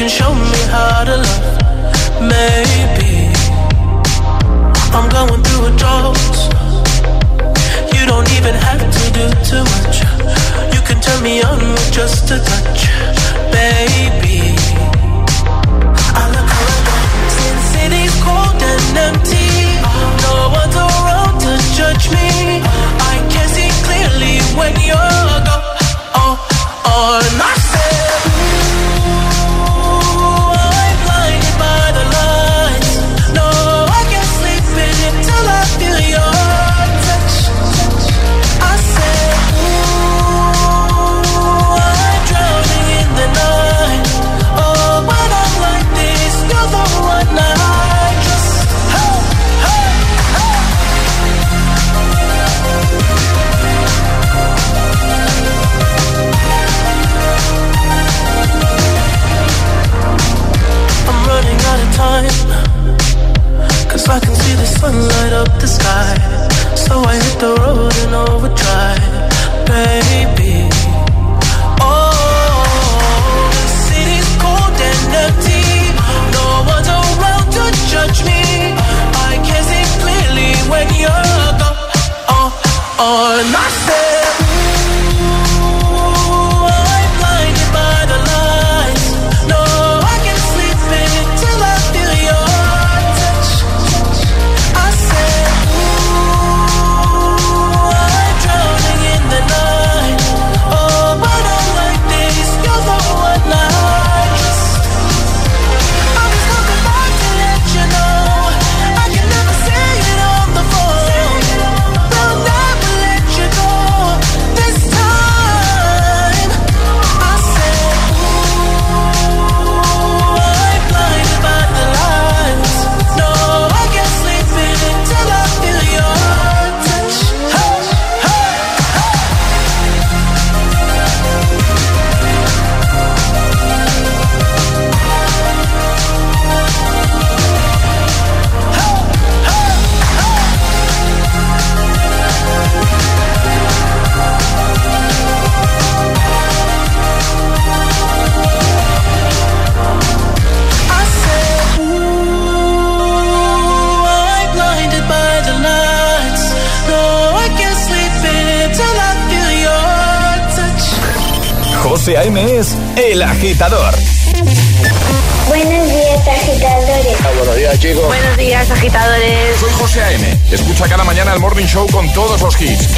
can 0.00 0.08
show 0.08 0.32
me 0.34 0.56
how 0.72 1.04
to 1.04 1.29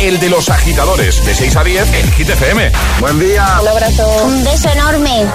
El 0.03 0.18
de 0.18 0.28
los 0.28 0.48
agitadores, 0.48 1.24
de 1.24 1.32
6 1.32 1.55
a 1.55 1.62
10 1.62 1.94
en 1.94 2.12
Hit 2.14 2.28
FM. 2.28 2.72
Buen 2.98 3.20
día. 3.20 3.61
Un 3.62 3.68
abrazo. 3.68 4.24
Un 4.24 4.42
beso 4.42 4.68
enorme. 4.68 5.26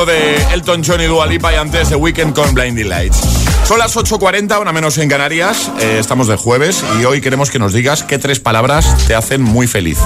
Temazo 0.00 0.06
de 0.06 0.36
Elton 0.54 0.82
John 0.86 1.00
y 1.00 1.06
Dua 1.06 1.26
Lipa 1.26 1.52
y 1.52 1.56
antes 1.56 1.90
de 1.90 1.96
Weekend 1.96 2.34
con 2.34 2.54
Blinding 2.54 2.88
Lights. 2.88 3.18
Son 3.64 3.78
las 3.78 3.96
8.40, 3.96 4.60
una 4.60 4.72
menos 4.72 4.98
en 4.98 5.08
Canarias, 5.08 5.70
eh, 5.80 5.98
estamos 5.98 6.26
de 6.28 6.36
jueves 6.36 6.84
y 7.00 7.04
hoy 7.04 7.20
queremos 7.20 7.50
que 7.50 7.58
nos 7.58 7.72
digas 7.72 8.02
qué 8.02 8.18
tres 8.18 8.40
palabras 8.40 9.06
te 9.06 9.14
hacen 9.14 9.42
muy 9.42 9.66
feliz. 9.66 9.98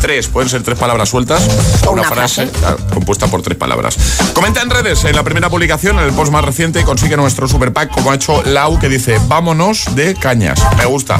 Tres, 0.00 0.28
pueden 0.28 0.48
ser 0.48 0.62
tres 0.62 0.78
palabras 0.78 1.08
sueltas 1.08 1.46
o 1.86 1.92
una, 1.92 2.02
una 2.02 2.10
frase, 2.10 2.46
frase. 2.46 2.58
claro, 2.60 2.78
compuesta 2.92 3.26
por 3.26 3.42
tres 3.42 3.56
palabras. 3.56 3.96
Comenta 4.32 4.62
en 4.62 4.70
redes, 4.70 5.04
en 5.04 5.16
la 5.16 5.22
primera 5.22 5.48
publicación, 5.48 5.98
en 5.98 6.06
el 6.06 6.12
post 6.12 6.32
más 6.32 6.44
reciente, 6.44 6.82
consigue 6.84 7.16
nuestro 7.16 7.48
super 7.48 7.72
pack 7.72 7.90
como 7.90 8.10
ha 8.10 8.14
hecho 8.14 8.42
Lau 8.44 8.78
que 8.78 8.88
dice, 8.88 9.18
vámonos 9.28 9.94
de 9.94 10.14
cañas. 10.14 10.60
Me 10.76 10.86
gusta. 10.86 11.18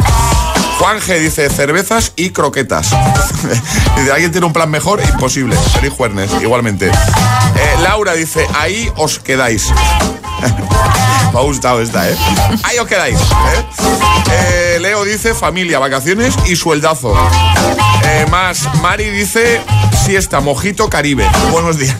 Juan 0.80 0.98
G 0.98 1.18
dice 1.18 1.50
cervezas 1.50 2.14
y 2.16 2.30
croquetas. 2.30 2.88
dice, 3.96 4.12
¿alguien 4.12 4.32
tiene 4.32 4.46
un 4.46 4.52
plan 4.54 4.70
mejor? 4.70 5.02
Imposible. 5.12 5.54
Feliz 5.74 5.92
jueves, 5.92 6.30
igualmente. 6.40 6.88
Eh, 6.88 7.76
Laura 7.82 8.14
dice, 8.14 8.46
ahí 8.58 8.90
os 8.96 9.18
quedáis. 9.18 9.66
Me 11.34 11.38
ha 11.38 11.42
gustado 11.42 11.82
esta, 11.82 12.08
¿eh? 12.08 12.16
Ahí 12.62 12.78
os 12.78 12.88
quedáis. 12.88 13.20
¿eh? 13.20 13.64
Eh, 14.32 14.78
Leo 14.80 15.04
dice 15.04 15.34
familia, 15.34 15.78
vacaciones 15.78 16.34
y 16.46 16.56
sueldazo. 16.56 17.14
Más, 18.30 18.74
Mari 18.80 19.10
dice 19.10 19.60
siesta, 20.06 20.40
mojito, 20.40 20.88
caribe. 20.88 21.28
Buenos 21.52 21.76
días. 21.76 21.94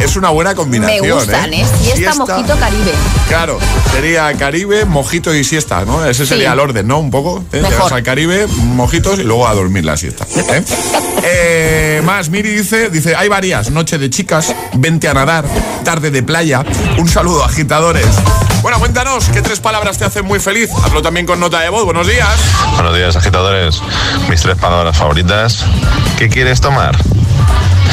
Es 0.00 0.16
una 0.16 0.30
buena 0.30 0.50
Me 0.50 0.56
combinación. 0.56 1.16
gustan, 1.18 1.52
¿eh? 1.54 1.62
¿eh? 1.62 1.66
Siesta, 1.94 2.14
mojito, 2.14 2.56
caribe. 2.58 2.92
Claro, 3.28 3.58
sería 3.92 4.32
Caribe, 4.34 4.84
mojito 4.84 5.34
y 5.34 5.44
siesta, 5.44 5.84
¿no? 5.84 6.04
Ese 6.04 6.26
sería 6.26 6.48
Sí. 6.48 6.52
el 6.54 6.60
orden, 6.60 6.86
¿no? 6.88 6.98
Un 6.98 7.10
poco. 7.10 7.44
¿eh? 7.52 7.60
Mejor. 7.60 7.70
Llegas 7.70 7.92
al 7.92 8.02
Caribe, 8.02 8.46
mojitos 8.48 9.18
y 9.18 9.22
luego 9.22 9.46
a 9.46 9.54
dormir 9.54 9.84
la 9.84 9.96
siesta. 9.96 10.26
¿eh? 10.36 10.64
Eh, 11.24 12.02
más, 12.04 12.30
Miri 12.30 12.50
dice, 12.50 12.90
dice, 12.90 13.14
hay 13.14 13.28
varias, 13.28 13.70
noche 13.70 13.96
de 13.96 14.10
chicas, 14.10 14.52
vente 14.72 15.06
a 15.08 15.14
nadar, 15.14 15.44
tarde 15.84 16.10
de 16.10 16.20
playa, 16.24 16.64
un 16.98 17.08
saludo 17.08 17.44
agitadores. 17.44 18.04
Bueno, 18.60 18.80
cuéntanos, 18.80 19.26
¿qué 19.28 19.40
tres 19.40 19.60
palabras 19.60 19.98
te 19.98 20.04
hacen 20.04 20.24
muy 20.24 20.40
feliz? 20.40 20.68
Hazlo 20.84 21.00
también 21.00 21.24
con 21.24 21.38
nota 21.38 21.60
de 21.60 21.68
voz, 21.68 21.84
buenos 21.84 22.08
días. 22.08 22.28
Buenos 22.74 22.96
días, 22.96 23.14
agitadores. 23.14 23.80
Mis 24.28 24.40
tres 24.42 24.56
palabras 24.56 24.96
favoritas. 24.98 25.64
¿Qué 26.18 26.28
quieres 26.28 26.60
tomar? 26.60 26.96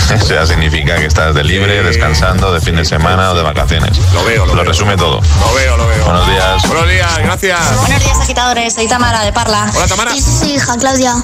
O 0.19 0.25
sea, 0.25 0.45
significa 0.45 0.95
que 0.95 1.05
estás 1.05 1.33
de 1.35 1.43
libre, 1.43 1.83
descansando, 1.83 2.53
de 2.53 2.61
fin 2.61 2.75
de 2.75 2.85
semana 2.85 3.31
o 3.31 3.35
de 3.35 3.43
vacaciones. 3.43 3.97
Lo 4.13 4.23
veo, 4.25 4.45
lo, 4.45 4.55
Lo 4.55 4.63
resume 4.63 4.95
todo. 4.97 5.21
Lo 5.21 5.53
veo, 5.53 5.77
lo 5.77 5.87
veo. 5.87 6.03
Buenos 6.05 6.27
días. 6.27 6.67
Buenos 6.67 6.89
días, 6.89 7.17
gracias. 7.19 7.77
Buenos 7.77 8.03
días, 8.03 8.19
agitadores. 8.19 8.73
Soy 8.73 8.87
Tamara 8.87 9.23
de 9.23 9.31
Parla. 9.31 9.71
Hola, 9.75 9.87
Tamara. 9.87 10.15
Y 10.15 10.21
su 10.21 10.45
hija, 10.45 10.77
Claudia. 10.77 11.15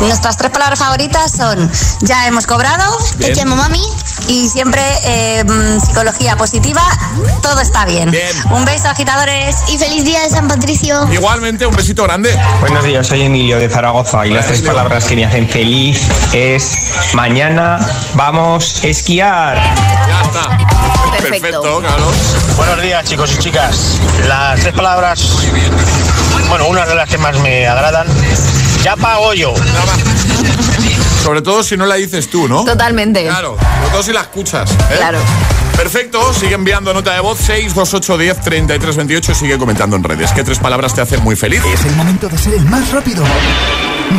Nuestras 0.00 0.36
tres 0.36 0.50
palabras 0.50 0.78
favoritas 0.78 1.32
son 1.32 1.70
ya 2.00 2.26
hemos 2.26 2.46
cobrado, 2.46 2.84
Bien. 3.16 3.32
te 3.32 3.40
llamo 3.40 3.56
mami 3.56 3.82
y 4.28 4.48
siempre 4.48 4.82
eh, 5.04 5.44
mm, 5.44 5.80
psicología 5.80 6.36
positiva, 6.36 6.82
todo 7.42 7.60
está 7.60 7.84
bien. 7.84 8.10
Bien. 8.10 8.30
Un 8.50 8.64
beso 8.64 8.88
agitadores 8.88 9.56
y 9.68 9.78
feliz 9.78 10.04
día 10.04 10.20
de 10.22 10.28
San 10.30 10.46
Patricio. 10.48 11.08
Igualmente, 11.12 11.66
un 11.66 11.74
besito 11.74 12.04
grande. 12.04 12.38
Buenos 12.60 12.84
días, 12.84 13.06
soy 13.06 13.22
Emilio 13.22 13.58
de 13.58 13.68
Zaragoza 13.68 14.26
y 14.26 14.30
las 14.30 14.46
tres 14.46 14.62
palabras 14.62 15.04
que 15.04 15.16
me 15.16 15.24
hacen 15.24 15.48
feliz 15.48 16.00
es 16.32 16.92
mañana 17.14 17.78
vamos 18.14 18.82
a 18.84 18.86
esquiar. 18.86 19.56
Ya 19.56 20.22
está. 20.22 20.58
Perfecto, 21.10 21.80
claro. 21.80 22.12
Buenos 22.56 22.82
días, 22.82 23.04
chicos 23.04 23.34
y 23.34 23.38
chicas. 23.38 23.98
Las 24.28 24.60
tres 24.60 24.74
palabras, 24.74 25.20
bueno, 26.48 26.68
una 26.68 26.86
de 26.86 26.94
las 26.94 27.08
que 27.08 27.18
más 27.18 27.38
me 27.40 27.66
agradan. 27.66 28.06
Ya 28.82 28.96
pago 28.96 29.34
yo. 29.34 29.54
Sobre 31.22 31.42
todo 31.42 31.62
si 31.62 31.76
no 31.76 31.86
la 31.86 31.96
dices 31.96 32.30
tú, 32.30 32.48
¿no? 32.48 32.64
Totalmente. 32.64 33.24
Claro, 33.24 33.56
sobre 33.58 33.90
todo 33.90 34.02
si 34.02 34.12
la 34.12 34.20
escuchas. 34.22 34.70
¿eh? 34.70 34.94
Claro. 34.96 35.18
Perfecto, 35.76 36.34
sigue 36.34 36.54
enviando 36.54 36.92
nota 36.92 37.14
de 37.14 37.20
voz 37.20 37.38
628 37.38 38.18
10 38.18 38.40
33 38.40 38.96
28 38.96 39.34
sigue 39.34 39.58
comentando 39.58 39.96
en 39.96 40.04
redes. 40.04 40.32
¿Qué 40.32 40.42
tres 40.42 40.58
palabras 40.58 40.94
te 40.94 41.00
hacen 41.00 41.22
muy 41.22 41.36
feliz? 41.36 41.62
Es 41.72 41.84
el 41.84 41.94
momento 41.96 42.28
de 42.28 42.38
ser 42.38 42.54
el 42.54 42.64
más 42.64 42.90
rápido. 42.90 43.24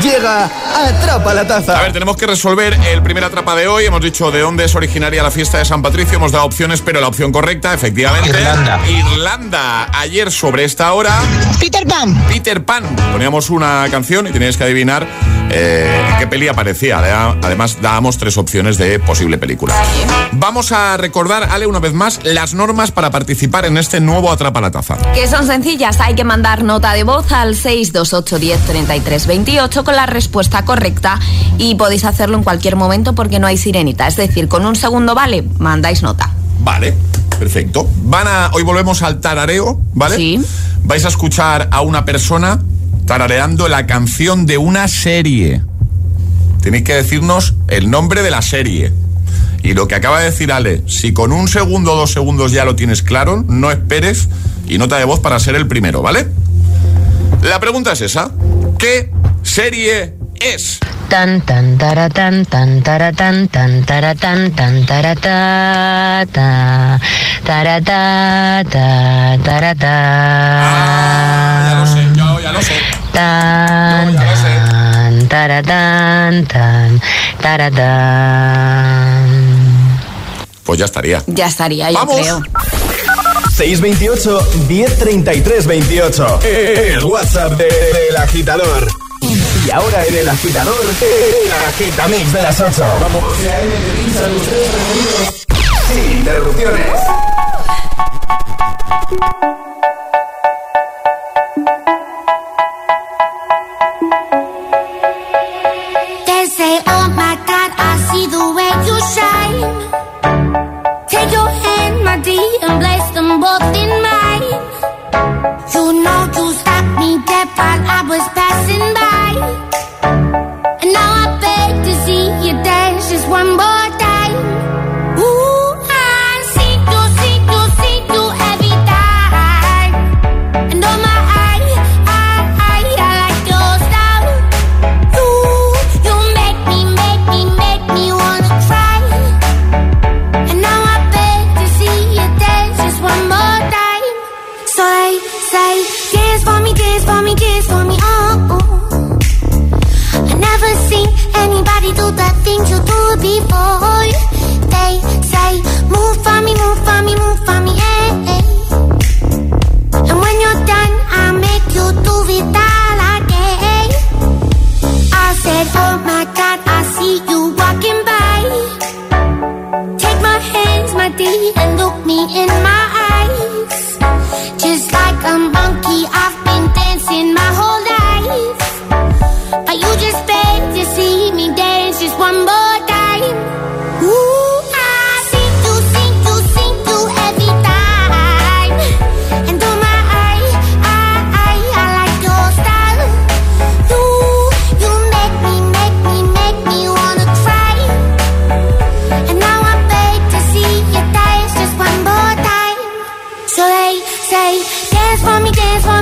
Llega 0.03 0.45
Atrapa 0.75 1.33
la 1.33 1.45
Taza. 1.47 1.77
A 1.77 1.81
ver, 1.81 1.91
tenemos 1.91 2.15
que 2.15 2.25
resolver 2.27 2.73
el 2.91 3.01
primer 3.01 3.23
atrapa 3.23 3.55
de 3.55 3.67
hoy. 3.67 3.85
Hemos 3.85 4.01
dicho 4.01 4.31
de 4.31 4.39
dónde 4.39 4.63
es 4.65 4.75
originaria 4.75 5.21
la 5.23 5.31
fiesta 5.31 5.57
de 5.57 5.65
San 5.65 5.81
Patricio. 5.81 6.17
Hemos 6.17 6.31
dado 6.31 6.45
opciones, 6.45 6.81
pero 6.81 7.01
la 7.01 7.07
opción 7.07 7.31
correcta, 7.31 7.73
efectivamente. 7.73 8.29
Irlanda. 8.29 8.79
Irlanda. 8.87 9.87
Ayer 9.99 10.31
sobre 10.31 10.63
esta 10.63 10.93
hora. 10.93 11.19
Peter 11.59 11.85
Pan. 11.85 12.15
Peter 12.29 12.63
Pan. 12.63 12.83
Poníamos 13.11 13.49
una 13.49 13.85
canción 13.91 14.27
y 14.27 14.31
teníais 14.31 14.55
que 14.57 14.63
adivinar 14.63 15.05
eh, 15.51 16.05
en 16.11 16.17
qué 16.19 16.27
peli 16.27 16.47
aparecía. 16.47 16.99
Adem- 16.99 17.39
Además, 17.43 17.77
dábamos 17.81 18.17
tres 18.17 18.37
opciones 18.37 18.77
de 18.77 18.99
posible 18.99 19.37
película. 19.37 19.73
Vamos 20.33 20.71
a 20.71 20.95
recordar, 20.97 21.49
Ale, 21.51 21.65
una 21.65 21.79
vez 21.79 21.93
más, 21.93 22.19
las 22.23 22.53
normas 22.53 22.91
para 22.91 23.09
participar 23.11 23.65
en 23.65 23.77
este 23.77 23.99
nuevo 23.99 24.31
Atrapa 24.31 24.61
la 24.61 24.71
Taza. 24.71 24.97
Que 25.13 25.27
son 25.27 25.45
sencillas, 25.47 25.99
hay 25.99 26.13
que 26.15 26.23
mandar 26.23 26.63
nota 26.63 26.93
de 26.93 27.03
voz 27.03 27.31
al 27.31 27.55
628 27.55 28.39
10 28.39 28.59
33 28.67 29.27
28 29.27 29.78
con 29.83 29.95
la 29.95 30.05
respuesta 30.05 30.65
correcta 30.65 31.19
y 31.57 31.75
podéis 31.75 32.05
hacerlo 32.05 32.37
en 32.37 32.43
cualquier 32.43 32.75
momento 32.75 33.13
porque 33.13 33.39
no 33.39 33.47
hay 33.47 33.57
sirenita, 33.57 34.07
es 34.07 34.15
decir, 34.15 34.47
con 34.47 34.65
un 34.65 34.75
segundo 34.75 35.15
vale, 35.15 35.43
mandáis 35.57 36.01
nota. 36.01 36.31
Vale, 36.61 36.93
perfecto. 37.37 37.87
Van 38.03 38.27
a, 38.27 38.51
hoy 38.53 38.63
volvemos 38.63 39.01
al 39.01 39.19
tarareo, 39.19 39.79
¿vale? 39.93 40.15
Sí. 40.15 40.41
Vais 40.83 41.05
a 41.05 41.07
escuchar 41.07 41.69
a 41.71 41.81
una 41.81 42.05
persona 42.05 42.59
tarareando 43.05 43.67
la 43.67 43.87
canción 43.87 44.45
de 44.45 44.57
una 44.57 44.87
serie. 44.87 45.63
Tenéis 46.61 46.83
que 46.83 46.93
decirnos 46.93 47.55
el 47.67 47.89
nombre 47.89 48.21
de 48.21 48.31
la 48.31 48.41
serie. 48.41 48.93
Y 49.63 49.73
lo 49.73 49.87
que 49.87 49.95
acaba 49.95 50.19
de 50.19 50.25
decir 50.25 50.51
Ale, 50.51 50.83
si 50.87 51.13
con 51.13 51.31
un 51.31 51.47
segundo 51.47 51.93
o 51.93 51.95
dos 51.95 52.11
segundos 52.11 52.51
ya 52.51 52.65
lo 52.65 52.75
tienes 52.75 53.01
claro, 53.03 53.43
no 53.47 53.71
esperes 53.71 54.29
y 54.67 54.77
nota 54.77 54.97
de 54.97 55.05
voz 55.05 55.19
para 55.19 55.39
ser 55.39 55.55
el 55.55 55.67
primero, 55.67 56.01
¿vale? 56.01 56.27
La 57.41 57.59
pregunta 57.59 57.93
es 57.93 58.01
esa. 58.01 58.31
¿Qué 58.79 59.11
serie 59.43 60.15
es? 60.39 60.79
Tan 61.09 61.41
tan 61.41 61.77
tara 61.77 62.07
tan 62.07 62.45
tan 62.45 62.81
tara 62.81 63.11
tan 63.11 63.49
tan 63.49 63.83
tara 63.83 64.15
tan 64.15 64.55
tan 64.55 64.85
tara 64.85 65.15
ta 65.15 66.25
ta 66.31 66.97
tara 67.43 67.81
ta 67.81 68.63
ta 68.63 69.37
tara 69.43 69.75
ta. 69.75 69.95
ya 71.67 71.75
lo 71.75 71.85
sé, 71.87 72.07
yo 72.15 72.39
ya 72.39 72.51
lo 72.53 72.61
sé. 72.61 72.75
Tan 73.11 74.15
tan 74.15 75.27
tara 75.27 75.61
tan 75.61 76.45
tan 76.45 77.01
tara 77.41 77.69
tan. 77.69 79.27
Pues 80.63 80.79
ya 80.79 80.85
estaría. 80.85 81.21
Ya 81.27 81.47
estaría, 81.47 81.91
yo 81.91 82.07
creo. 82.07 82.41
628 83.59 84.39
1033 84.69 85.67
28. 85.67 86.39
El 86.45 87.03
WhatsApp 87.03 87.51
de- 87.57 87.65
del 87.65 88.15
agitador. 88.15 88.87
Y 89.67 89.69
ahora 89.71 90.05
en 90.05 90.15
el 90.15 90.29
agitador, 90.29 90.79
el 91.01 91.51
agitamix 91.67 92.31
de 92.31 92.41
las 92.41 92.61
8. 92.61 92.85
Vamos. 93.01 93.23
Sin 95.93 96.11
interrupciones. 96.19 96.87
They 106.27 106.45
say, 106.45 106.79
oh 106.85 107.07
my 107.15 107.35
God, 107.49 107.71
I 107.89 107.91
see 108.11 108.25
the 108.27 108.43
way 108.55 108.71
you 108.87 108.97
shine. 109.13 109.28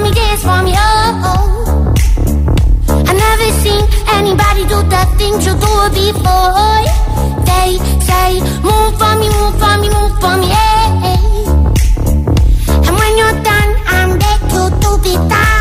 Me, 0.07 0.15
dance 0.15 0.43
oh. 0.45 0.63
oh. 1.25 1.93
I 2.89 3.13
never 3.13 3.49
seen 3.63 3.83
anybody 4.17 4.63
do 4.63 4.77
the 4.93 5.03
things 5.17 5.45
you 5.45 5.53
do 5.53 5.73
before. 5.95 6.85
They 7.49 7.69
say, 8.07 8.29
move 8.63 8.93
for 8.99 9.13
me, 9.19 9.27
move 9.37 9.55
for 9.61 9.75
me, 9.81 9.87
move 9.89 10.13
for 10.21 10.35
me, 10.41 10.49
eh. 10.51 10.89
And 12.85 12.93
when 12.99 13.17
you're 13.19 13.37
done, 13.43 13.71
I'm 13.87 14.19
back 14.19 14.41
to 14.51 14.59
do 14.81 14.91
it 15.11 15.31
all 15.31 15.56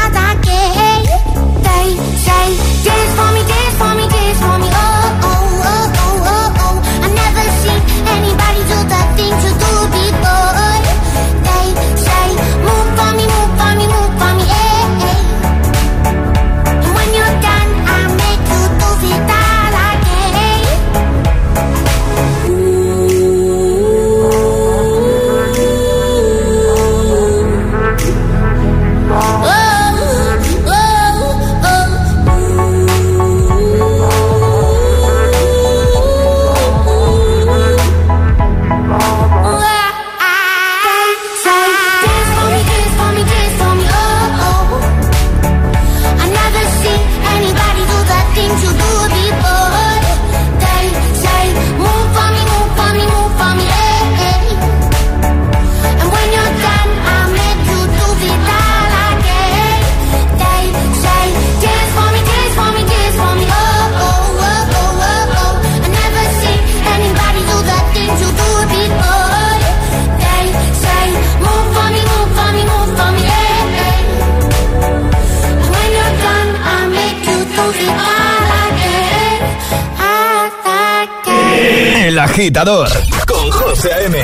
agitador 82.36 82.88
con 83.26 83.50
José 83.50 83.88
M. 84.04 84.18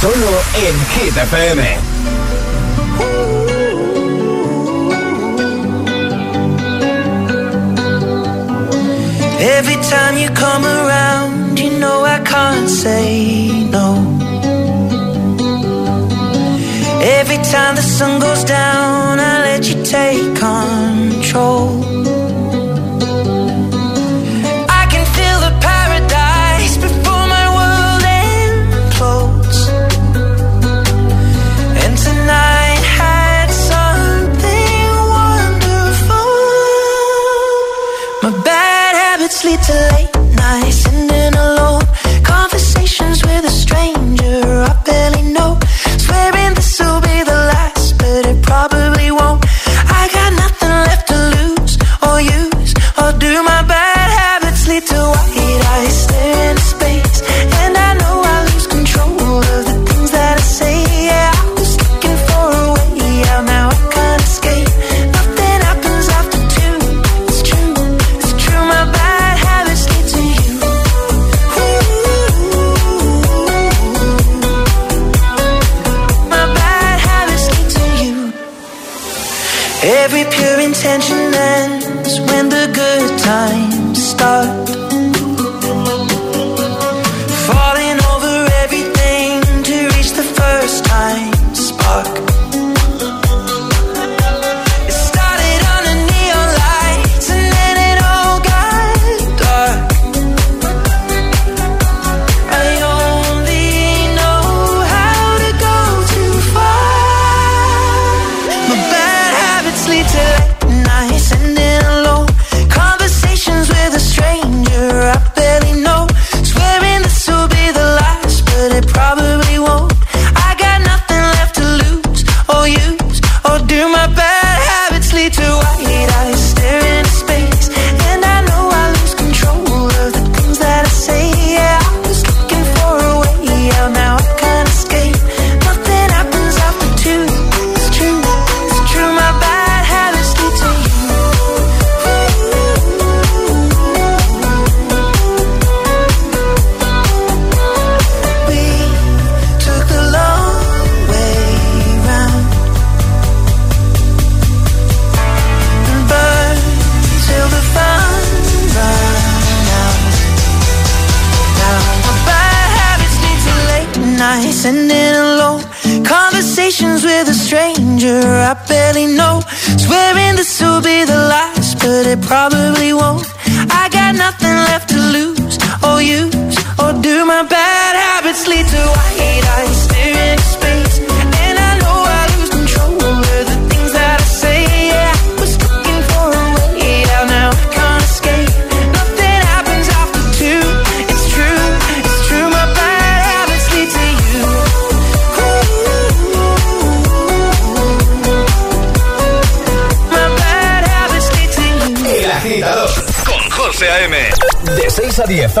Solo 0.00 0.30
en 0.54 0.74
Hit 0.94 1.14
FM. 1.14 1.76
Every 9.58 9.76
time 9.90 10.16
you 10.16 10.30
come 10.30 10.64
around, 10.64 11.58
you 11.60 11.70
know 11.78 12.04
I 12.04 12.18
can't 12.20 12.70
say 12.70 13.07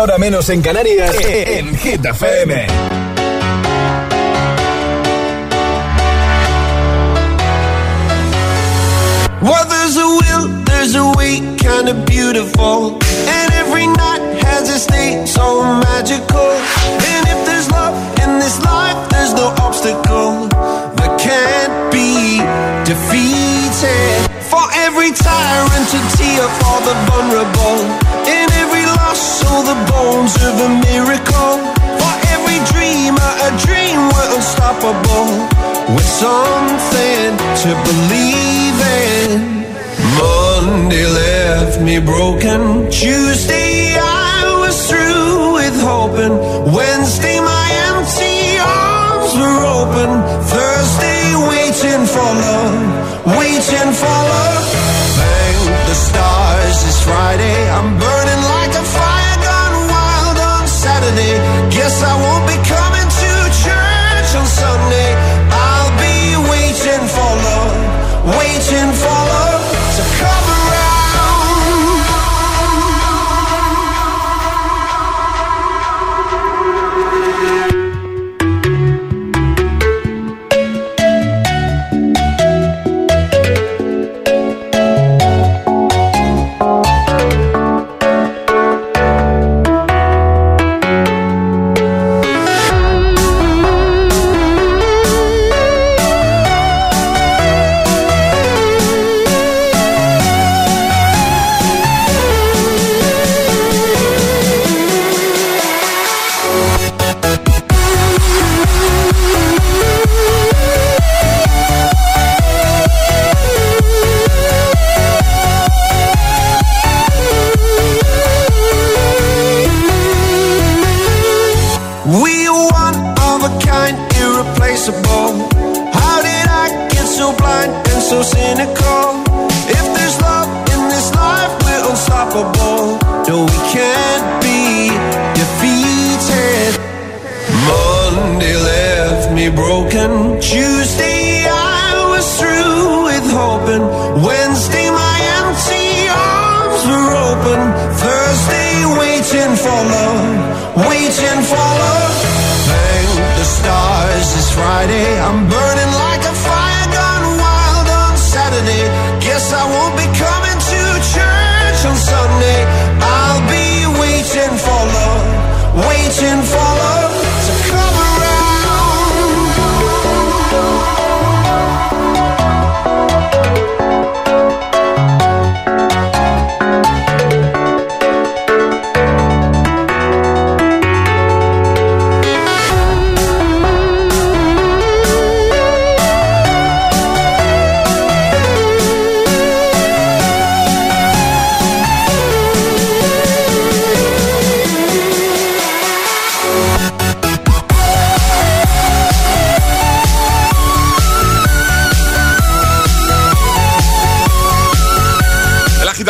hora 0.08 0.16
menos 0.18 0.48
en 0.48 0.62
Canarias, 0.62 1.14
en 1.22 1.76
Getafe. 1.76 2.27
me 41.80 41.98
broken. 41.98 42.90
Tuesday, 42.90 43.96
I 43.98 44.58
was 44.60 44.76
through 44.88 45.54
with 45.54 45.76
hoping. 45.80 46.34
Wednesday, 46.74 47.40
my 47.40 47.66
empty 47.90 48.58
arms 48.58 49.32
were 49.40 49.60
open. 49.78 50.10
Thursday, 50.54 51.22
waiting 51.52 52.06
for 52.06 52.28
love, 52.46 53.36
waiting 53.38 53.90
for 54.00 54.18
love. 54.34 54.64
Thank 55.18 55.88
the 55.88 55.94
stars, 55.94 56.76
it's 56.88 57.02
Friday, 57.02 57.70
I'm 57.70 57.98
burning. 57.98 58.17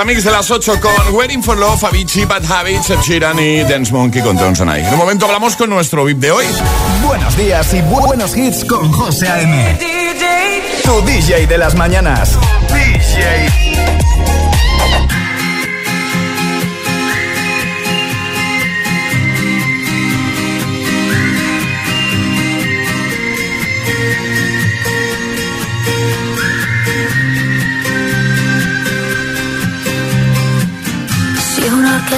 mix 0.09 0.25
de 0.25 0.31
las 0.31 0.51
8 0.51 0.81
con 0.81 1.15
Waiting 1.15 1.43
for 1.43 1.59
Love, 1.59 1.85
Avicii, 1.85 2.25
Bad 2.25 2.51
Habits, 2.51 2.89
Ed 2.89 2.99
y 3.39 3.63
Dance 3.65 3.93
Monkey 3.93 4.23
con 4.23 4.39
Thompson 4.39 4.71
ahí. 4.71 4.83
En 4.83 4.95
un 4.95 4.99
momento 4.99 5.27
hablamos 5.27 5.55
con 5.55 5.69
nuestro 5.69 6.03
VIP 6.07 6.19
de 6.19 6.31
hoy. 6.31 6.47
Buenos 7.07 7.37
días 7.37 7.75
y 7.75 7.83
buenos 7.83 8.35
hits 8.35 8.65
con 8.65 8.91
José 8.91 9.29
A.M. 9.29 9.79
Tu 10.83 11.03
DJ 11.03 11.47
de 11.47 11.59
las 11.59 11.75
mañanas. 11.75 12.39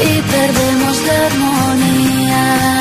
y 0.00 0.22
perdemos 0.22 1.02
la 1.06 1.26
armonía. 1.26 2.72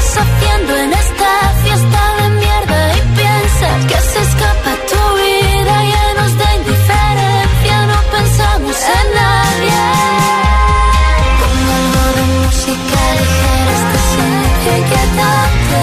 estás 0.00 0.26
haciendo 0.26 0.76
en 0.76 0.92
esta 0.92 1.30
fiesta 1.62 2.00
de 2.20 2.28
mierda? 2.30 2.96
Y 2.96 3.00
piensa 3.18 3.68
que 3.88 3.98
se 4.10 4.20
escapa 4.28 4.72
tu 4.90 5.02
vida 5.22 5.74
llenos 5.92 6.38
de 6.38 6.46
indiferencia. 6.58 7.86
No 7.86 7.98
pensamos 8.16 8.76
en 8.98 9.06
nadie. 9.20 9.82
Con 11.40 11.54
algo 11.78 12.02
de 12.16 12.22
música 12.34 13.00
ligera, 13.18 13.72
estás 13.80 14.10
inquietante. 14.78 15.80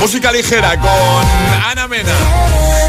Música 0.00 0.32
ligera 0.32 0.70
con 0.78 1.70
Ana 1.70 1.86
Mena. 1.86 2.37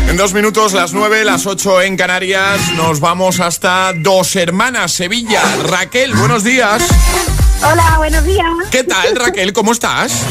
En 0.10 0.18
dos 0.18 0.34
minutos, 0.34 0.74
las 0.74 0.92
nueve, 0.92 1.24
las 1.24 1.46
ocho 1.46 1.84
en 1.84 1.96
Canarias, 1.96 2.60
nos 2.76 3.00
vamos 3.00 3.40
hasta 3.40 3.94
Dos 3.94 4.36
Hermanas, 4.36 4.92
Sevilla. 4.92 5.44
Raquel, 5.68 6.16
buenos 6.16 6.44
días. 6.44 6.82
Hola, 7.64 7.94
buenos 7.98 8.24
días. 8.24 8.48
¿Qué 8.72 8.84
tal, 8.84 9.16
Raquel? 9.16 9.54
¿Cómo 9.54 9.72
estás? 9.72 10.24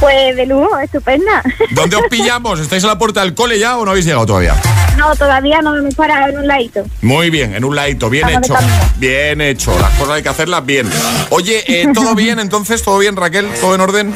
Pues 0.00 0.34
de 0.34 0.44
lujo, 0.44 0.76
estupenda. 0.80 1.40
¿Dónde 1.70 1.94
os 1.94 2.02
pillamos? 2.10 2.58
¿Estáis 2.58 2.82
a 2.82 2.88
la 2.88 2.98
puerta 2.98 3.20
del 3.20 3.32
cole 3.32 3.60
ya 3.60 3.78
o 3.78 3.84
no 3.84 3.92
habéis 3.92 4.06
llegado 4.06 4.26
todavía? 4.26 4.56
No, 4.98 5.14
todavía 5.14 5.62
no, 5.62 5.72
me 5.80 5.92
para 5.92 6.28
en 6.28 6.38
un 6.38 6.48
ladito. 6.48 6.82
Muy 7.02 7.30
bien, 7.30 7.54
en 7.54 7.64
un 7.64 7.76
ladito, 7.76 8.10
bien 8.10 8.28
hecho. 8.28 8.56
Bien 8.96 9.40
hecho, 9.40 9.78
las 9.78 9.96
cosas 9.98 10.16
hay 10.16 10.22
que 10.24 10.30
hacerlas 10.30 10.66
bien. 10.66 10.90
Oye, 11.30 11.62
eh, 11.68 11.86
¿todo 11.94 12.14
bien 12.16 12.40
entonces? 12.40 12.82
¿Todo 12.82 12.98
bien, 12.98 13.14
Raquel? 13.14 13.48
¿Todo 13.60 13.76
en 13.76 13.80
orden? 13.82 14.14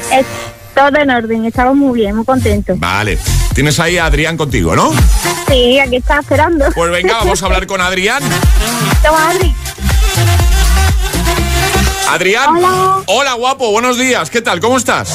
Todo 0.74 0.98
en 0.98 1.11
orden, 1.11 1.44
estamos 1.44 1.76
muy 1.76 2.00
bien, 2.00 2.16
muy 2.16 2.24
contentos. 2.24 2.76
Vale. 2.80 3.18
Tienes 3.57 3.80
ahí 3.80 3.96
a 3.96 4.04
Adrián 4.04 4.36
contigo, 4.36 4.76
¿no? 4.76 4.92
Sí, 5.48 5.80
aquí 5.80 5.96
está 5.96 6.20
esperando. 6.20 6.66
Pues 6.74 6.90
venga, 6.90 7.14
vamos 7.14 7.42
a 7.42 7.46
hablar 7.46 7.66
con 7.66 7.80
Adrián. 7.80 8.22
Toma, 9.02 9.30
Adri. 9.30 9.54
Adrián. 12.11 12.50
Hola. 13.07 13.32
guapo, 13.32 13.70
buenos 13.70 13.96
días. 13.96 14.28
¿Qué 14.28 14.42
tal? 14.42 14.61
¿Cómo 14.61 14.76
estás? 14.76 15.09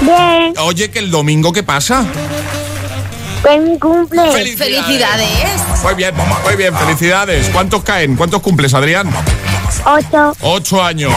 Bien, 0.00 0.54
Oye, 0.60 0.90
que 0.90 0.98
el 0.98 1.10
domingo, 1.10 1.52
¿qué 1.52 1.62
pasa? 1.62 2.06
pues 3.42 3.60
mi 3.60 3.78
cumple. 3.78 4.32
Felicidades. 4.32 5.82
Muy 5.82 5.94
bien, 5.94 6.14
muy 6.42 6.56
bien, 6.56 6.74
felicidades. 6.74 7.50
¿Cuántos 7.50 7.82
caen? 7.82 8.16
¿Cuántos 8.16 8.40
cumples, 8.40 8.72
Adrián? 8.72 9.10
Ocho. 9.84 10.32
Ocho 10.40 10.82
años. 10.82 11.12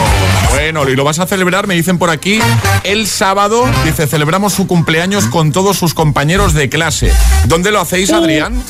Bueno, 0.51 0.87
y 0.89 0.95
lo 0.95 1.03
vas 1.03 1.19
a 1.19 1.27
celebrar, 1.27 1.67
me 1.67 1.73
dicen 1.75 1.97
por 1.97 2.09
aquí, 2.09 2.39
el 2.83 3.07
sábado. 3.07 3.65
Dice, 3.85 4.07
celebramos 4.07 4.53
su 4.53 4.67
cumpleaños 4.67 5.25
con 5.25 5.51
todos 5.51 5.77
sus 5.77 5.93
compañeros 5.93 6.53
de 6.53 6.69
clase. 6.69 7.11
¿Dónde 7.45 7.71
lo 7.71 7.79
hacéis, 7.81 8.09
Sí. 8.09 8.13
Adrián? 8.15 8.61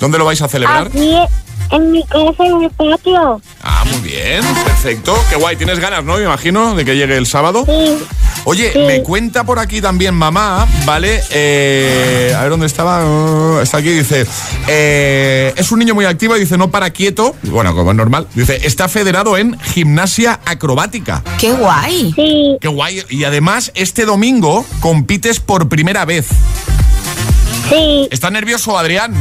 ¿Dónde 0.00 0.18
lo 0.18 0.24
vais 0.24 0.40
a 0.42 0.48
celebrar? 0.48 0.88
Aquí 0.88 1.14
en 1.70 1.92
mi 1.92 2.02
casa, 2.04 2.44
en 2.46 2.62
el 2.64 2.70
patio. 2.70 3.40
Ah, 3.62 3.84
muy 3.90 4.00
bien, 4.00 4.42
perfecto. 4.64 5.16
Qué 5.30 5.36
guay, 5.36 5.56
tienes 5.56 5.78
ganas, 5.78 6.04
¿no? 6.04 6.16
Me 6.16 6.24
imagino, 6.24 6.74
de 6.74 6.84
que 6.84 6.96
llegue 6.96 7.16
el 7.16 7.26
sábado. 7.26 7.64
Sí. 7.66 7.98
Oye, 8.46 8.72
Sí. 8.72 8.78
me 8.80 9.02
cuenta 9.02 9.44
por 9.44 9.58
aquí 9.58 9.80
también 9.80 10.14
mamá, 10.14 10.66
¿vale? 10.84 11.22
Eh, 11.30 12.34
a 12.36 12.42
ver 12.42 12.50
dónde 12.50 12.66
estaba. 12.66 13.02
Uh, 13.04 13.60
está 13.60 13.78
aquí, 13.78 13.88
dice. 13.90 14.26
eh, 14.68 15.54
es 15.56 15.72
un 15.72 15.78
niño 15.78 15.94
muy 15.94 16.04
activo 16.04 16.36
y 16.36 16.40
dice, 16.40 16.58
no 16.58 16.70
para 16.70 16.90
quieto. 16.90 17.34
Bueno, 17.44 17.74
como 17.74 17.92
es 17.92 17.96
normal. 17.96 18.26
Dice, 18.34 18.60
está 18.66 18.88
federado 18.88 19.38
en 19.38 19.58
gimnasia 19.60 20.40
acrobática. 20.44 21.22
Qué 21.38 21.52
guay. 21.52 22.12
Sí. 22.14 22.56
Qué 22.60 22.68
guay. 22.68 23.02
Y 23.08 23.24
además, 23.24 23.72
este 23.74 24.04
domingo 24.04 24.66
compites 24.80 25.40
por 25.40 25.68
primera 25.70 26.04
vez. 26.04 26.26
Sí. 27.70 28.08
¿Estás 28.10 28.30
nervioso, 28.30 28.76
Adrián? 28.78 29.14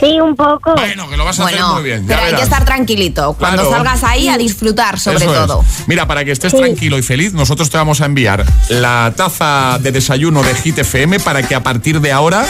Sí, 0.00 0.18
un 0.20 0.34
poco. 0.34 0.74
Bueno, 0.74 1.08
que 1.08 1.16
lo 1.16 1.24
vas 1.24 1.38
a 1.40 1.44
hacer 1.46 1.62
muy 1.74 1.82
bien. 1.82 2.02
ya 2.06 2.16
pero 2.16 2.26
hay 2.28 2.34
que 2.34 2.42
estar 2.42 2.64
tranquilito. 2.64 3.34
Cuando 3.38 3.62
Claro. 3.62 3.76
salgas 3.76 4.04
ahí 4.04 4.28
a 4.28 4.36
disfrutar, 4.38 4.98
sobre 4.98 5.18
Eso 5.18 5.30
es. 5.32 5.38
todo. 5.46 5.64
Mira, 5.86 6.06
para 6.06 6.24
que 6.24 6.32
estés 6.32 6.52
tranquilo 6.54 6.98
y 6.98 7.02
feliz, 7.02 7.32
nosotros 7.32 7.70
te 7.70 7.76
vamos 7.76 8.00
a 8.00 8.06
enviar 8.06 8.44
la 8.68 9.12
taza 9.16 9.78
de 9.80 9.92
desayuno 9.92 10.42
de 10.42 10.54
Hit 10.54 10.78
FM 10.78 11.20
para 11.20 11.42
que 11.42 11.54
a 11.54 11.62
partir 11.62 12.00
de 12.00 12.10
ahora, 12.12 12.44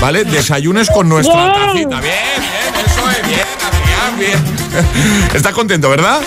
¿vale? 0.00 0.24
Desayunes 0.24 0.88
con 0.90 1.08
nuestra 1.08 1.34
Bien. 1.50 1.52
tacita. 1.90 2.00
Bien, 2.00 2.14
bien, 2.40 2.86
eso 2.86 3.10
es 3.10 3.28
bien, 3.28 3.46
Adrián, 3.64 4.18
bien. 4.18 5.28
¿Estás 5.34 5.52
contento, 5.54 5.88
verdad? 5.90 6.20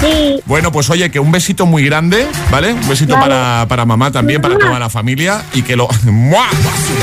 Sí. 0.00 0.40
Bueno, 0.44 0.70
pues 0.72 0.90
oye, 0.90 1.10
que 1.10 1.18
un 1.18 1.32
besito 1.32 1.64
muy 1.64 1.84
grande, 1.84 2.26
¿vale? 2.50 2.72
Un 2.74 2.86
besito 2.88 3.14
Vale. 3.14 3.26
para, 3.28 3.66
para 3.68 3.84
mamá 3.86 4.10
también, 4.10 4.42
para 4.42 4.58
toda 4.58 4.78
la 4.78 4.90
familia 4.90 5.42
y 5.54 5.62
que 5.62 5.74
lo 5.76 5.88
¡Mua! 6.04 6.46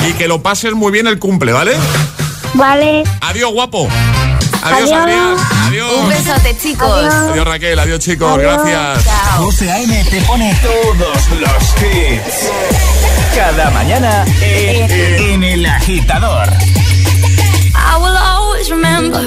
y 0.08 0.14
que 0.14 0.28
lo 0.28 0.42
pases 0.44 0.74
muy 0.74 0.92
bien 0.92 1.08
el 1.08 1.18
cumple, 1.18 1.52
¿vale? 1.54 1.74
Vale. 2.56 3.04
Adiós, 3.22 3.52
guapo. 3.52 3.88
Adiós, 4.64 4.92
Adiós. 4.92 5.02
Adrián. 5.02 5.36
Adiós. 5.68 5.92
Un 5.92 6.10
besote, 6.10 6.56
chicos. 6.56 7.14
Adiós, 7.14 7.46
Raquel. 7.48 7.80
Adiós, 7.80 8.00
chicos. 8.00 8.38
Gracias. 8.38 9.04
Chao. 9.04 9.44
José 9.44 9.72
A.M. 9.72 10.04
te 10.10 10.22
pone 10.22 10.56
todos 10.62 11.30
los 11.40 11.64
hits. 11.82 12.50
Cada 13.36 13.72
mañana 13.72 14.26
en, 14.42 14.92
en 15.34 15.44
El 15.44 15.66
Agitador. 15.66 16.48
I 17.76 17.98
will 17.98 18.18
always 18.18 18.70
remember 18.70 19.22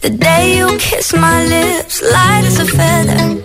the 0.00 0.10
day 0.10 0.56
you 0.58 0.68
kissed 0.78 1.14
my 1.14 1.44
lips, 1.44 2.00
light 2.02 2.44
as 2.46 2.58
a 2.60 2.66
feather. 2.66 3.42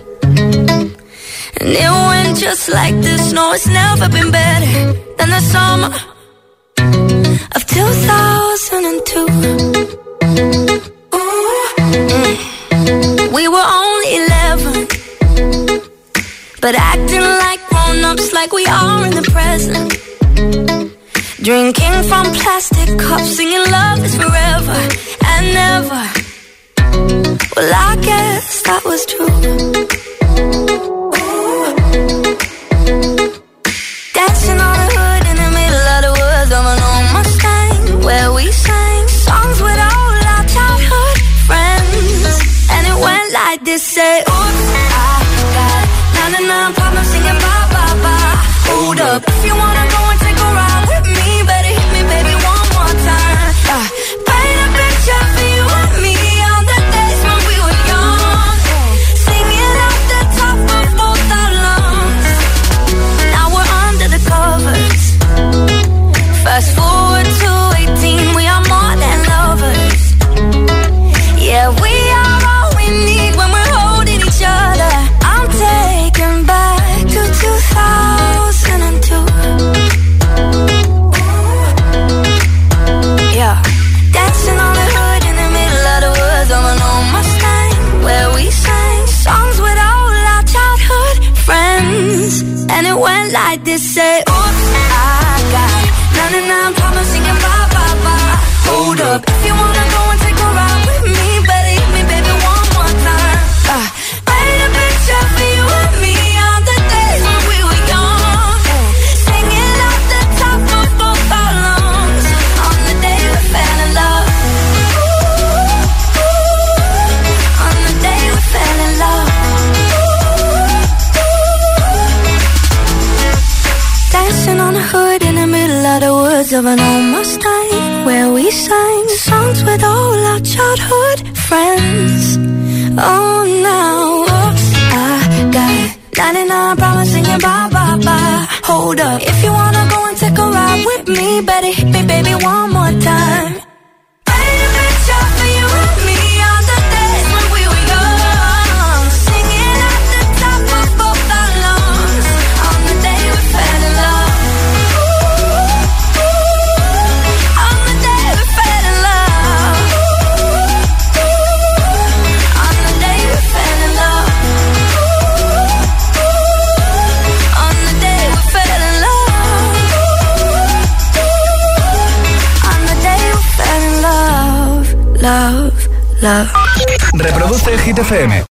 And 1.60 1.70
it 1.70 1.90
went 1.90 2.38
just 2.38 2.68
like 2.68 2.94
this. 3.02 3.32
No, 3.32 3.52
it's 3.52 3.66
never 3.66 4.08
been 4.08 4.30
better 4.30 4.92
than 5.18 5.30
the 5.30 5.40
summer 5.40 5.92
Well, 27.56 27.72
I 27.74 27.96
guess 28.02 28.62
that 28.62 28.82
was 28.84 29.06
true. 29.06 30.07
This: 43.78 43.94
say, 43.94 44.20
Oops, 44.20 44.66
I 44.90 45.22
got 45.54 45.84
99 46.32 46.74
problems 46.74 47.08
singing 47.08 47.38
bye 47.44 47.66
bye 47.74 47.94
bye. 48.02 48.36
Hold 48.68 49.00
up, 49.00 49.22
if 49.28 49.44
you 49.46 49.54
wanna 49.54 49.86
go 49.90 49.97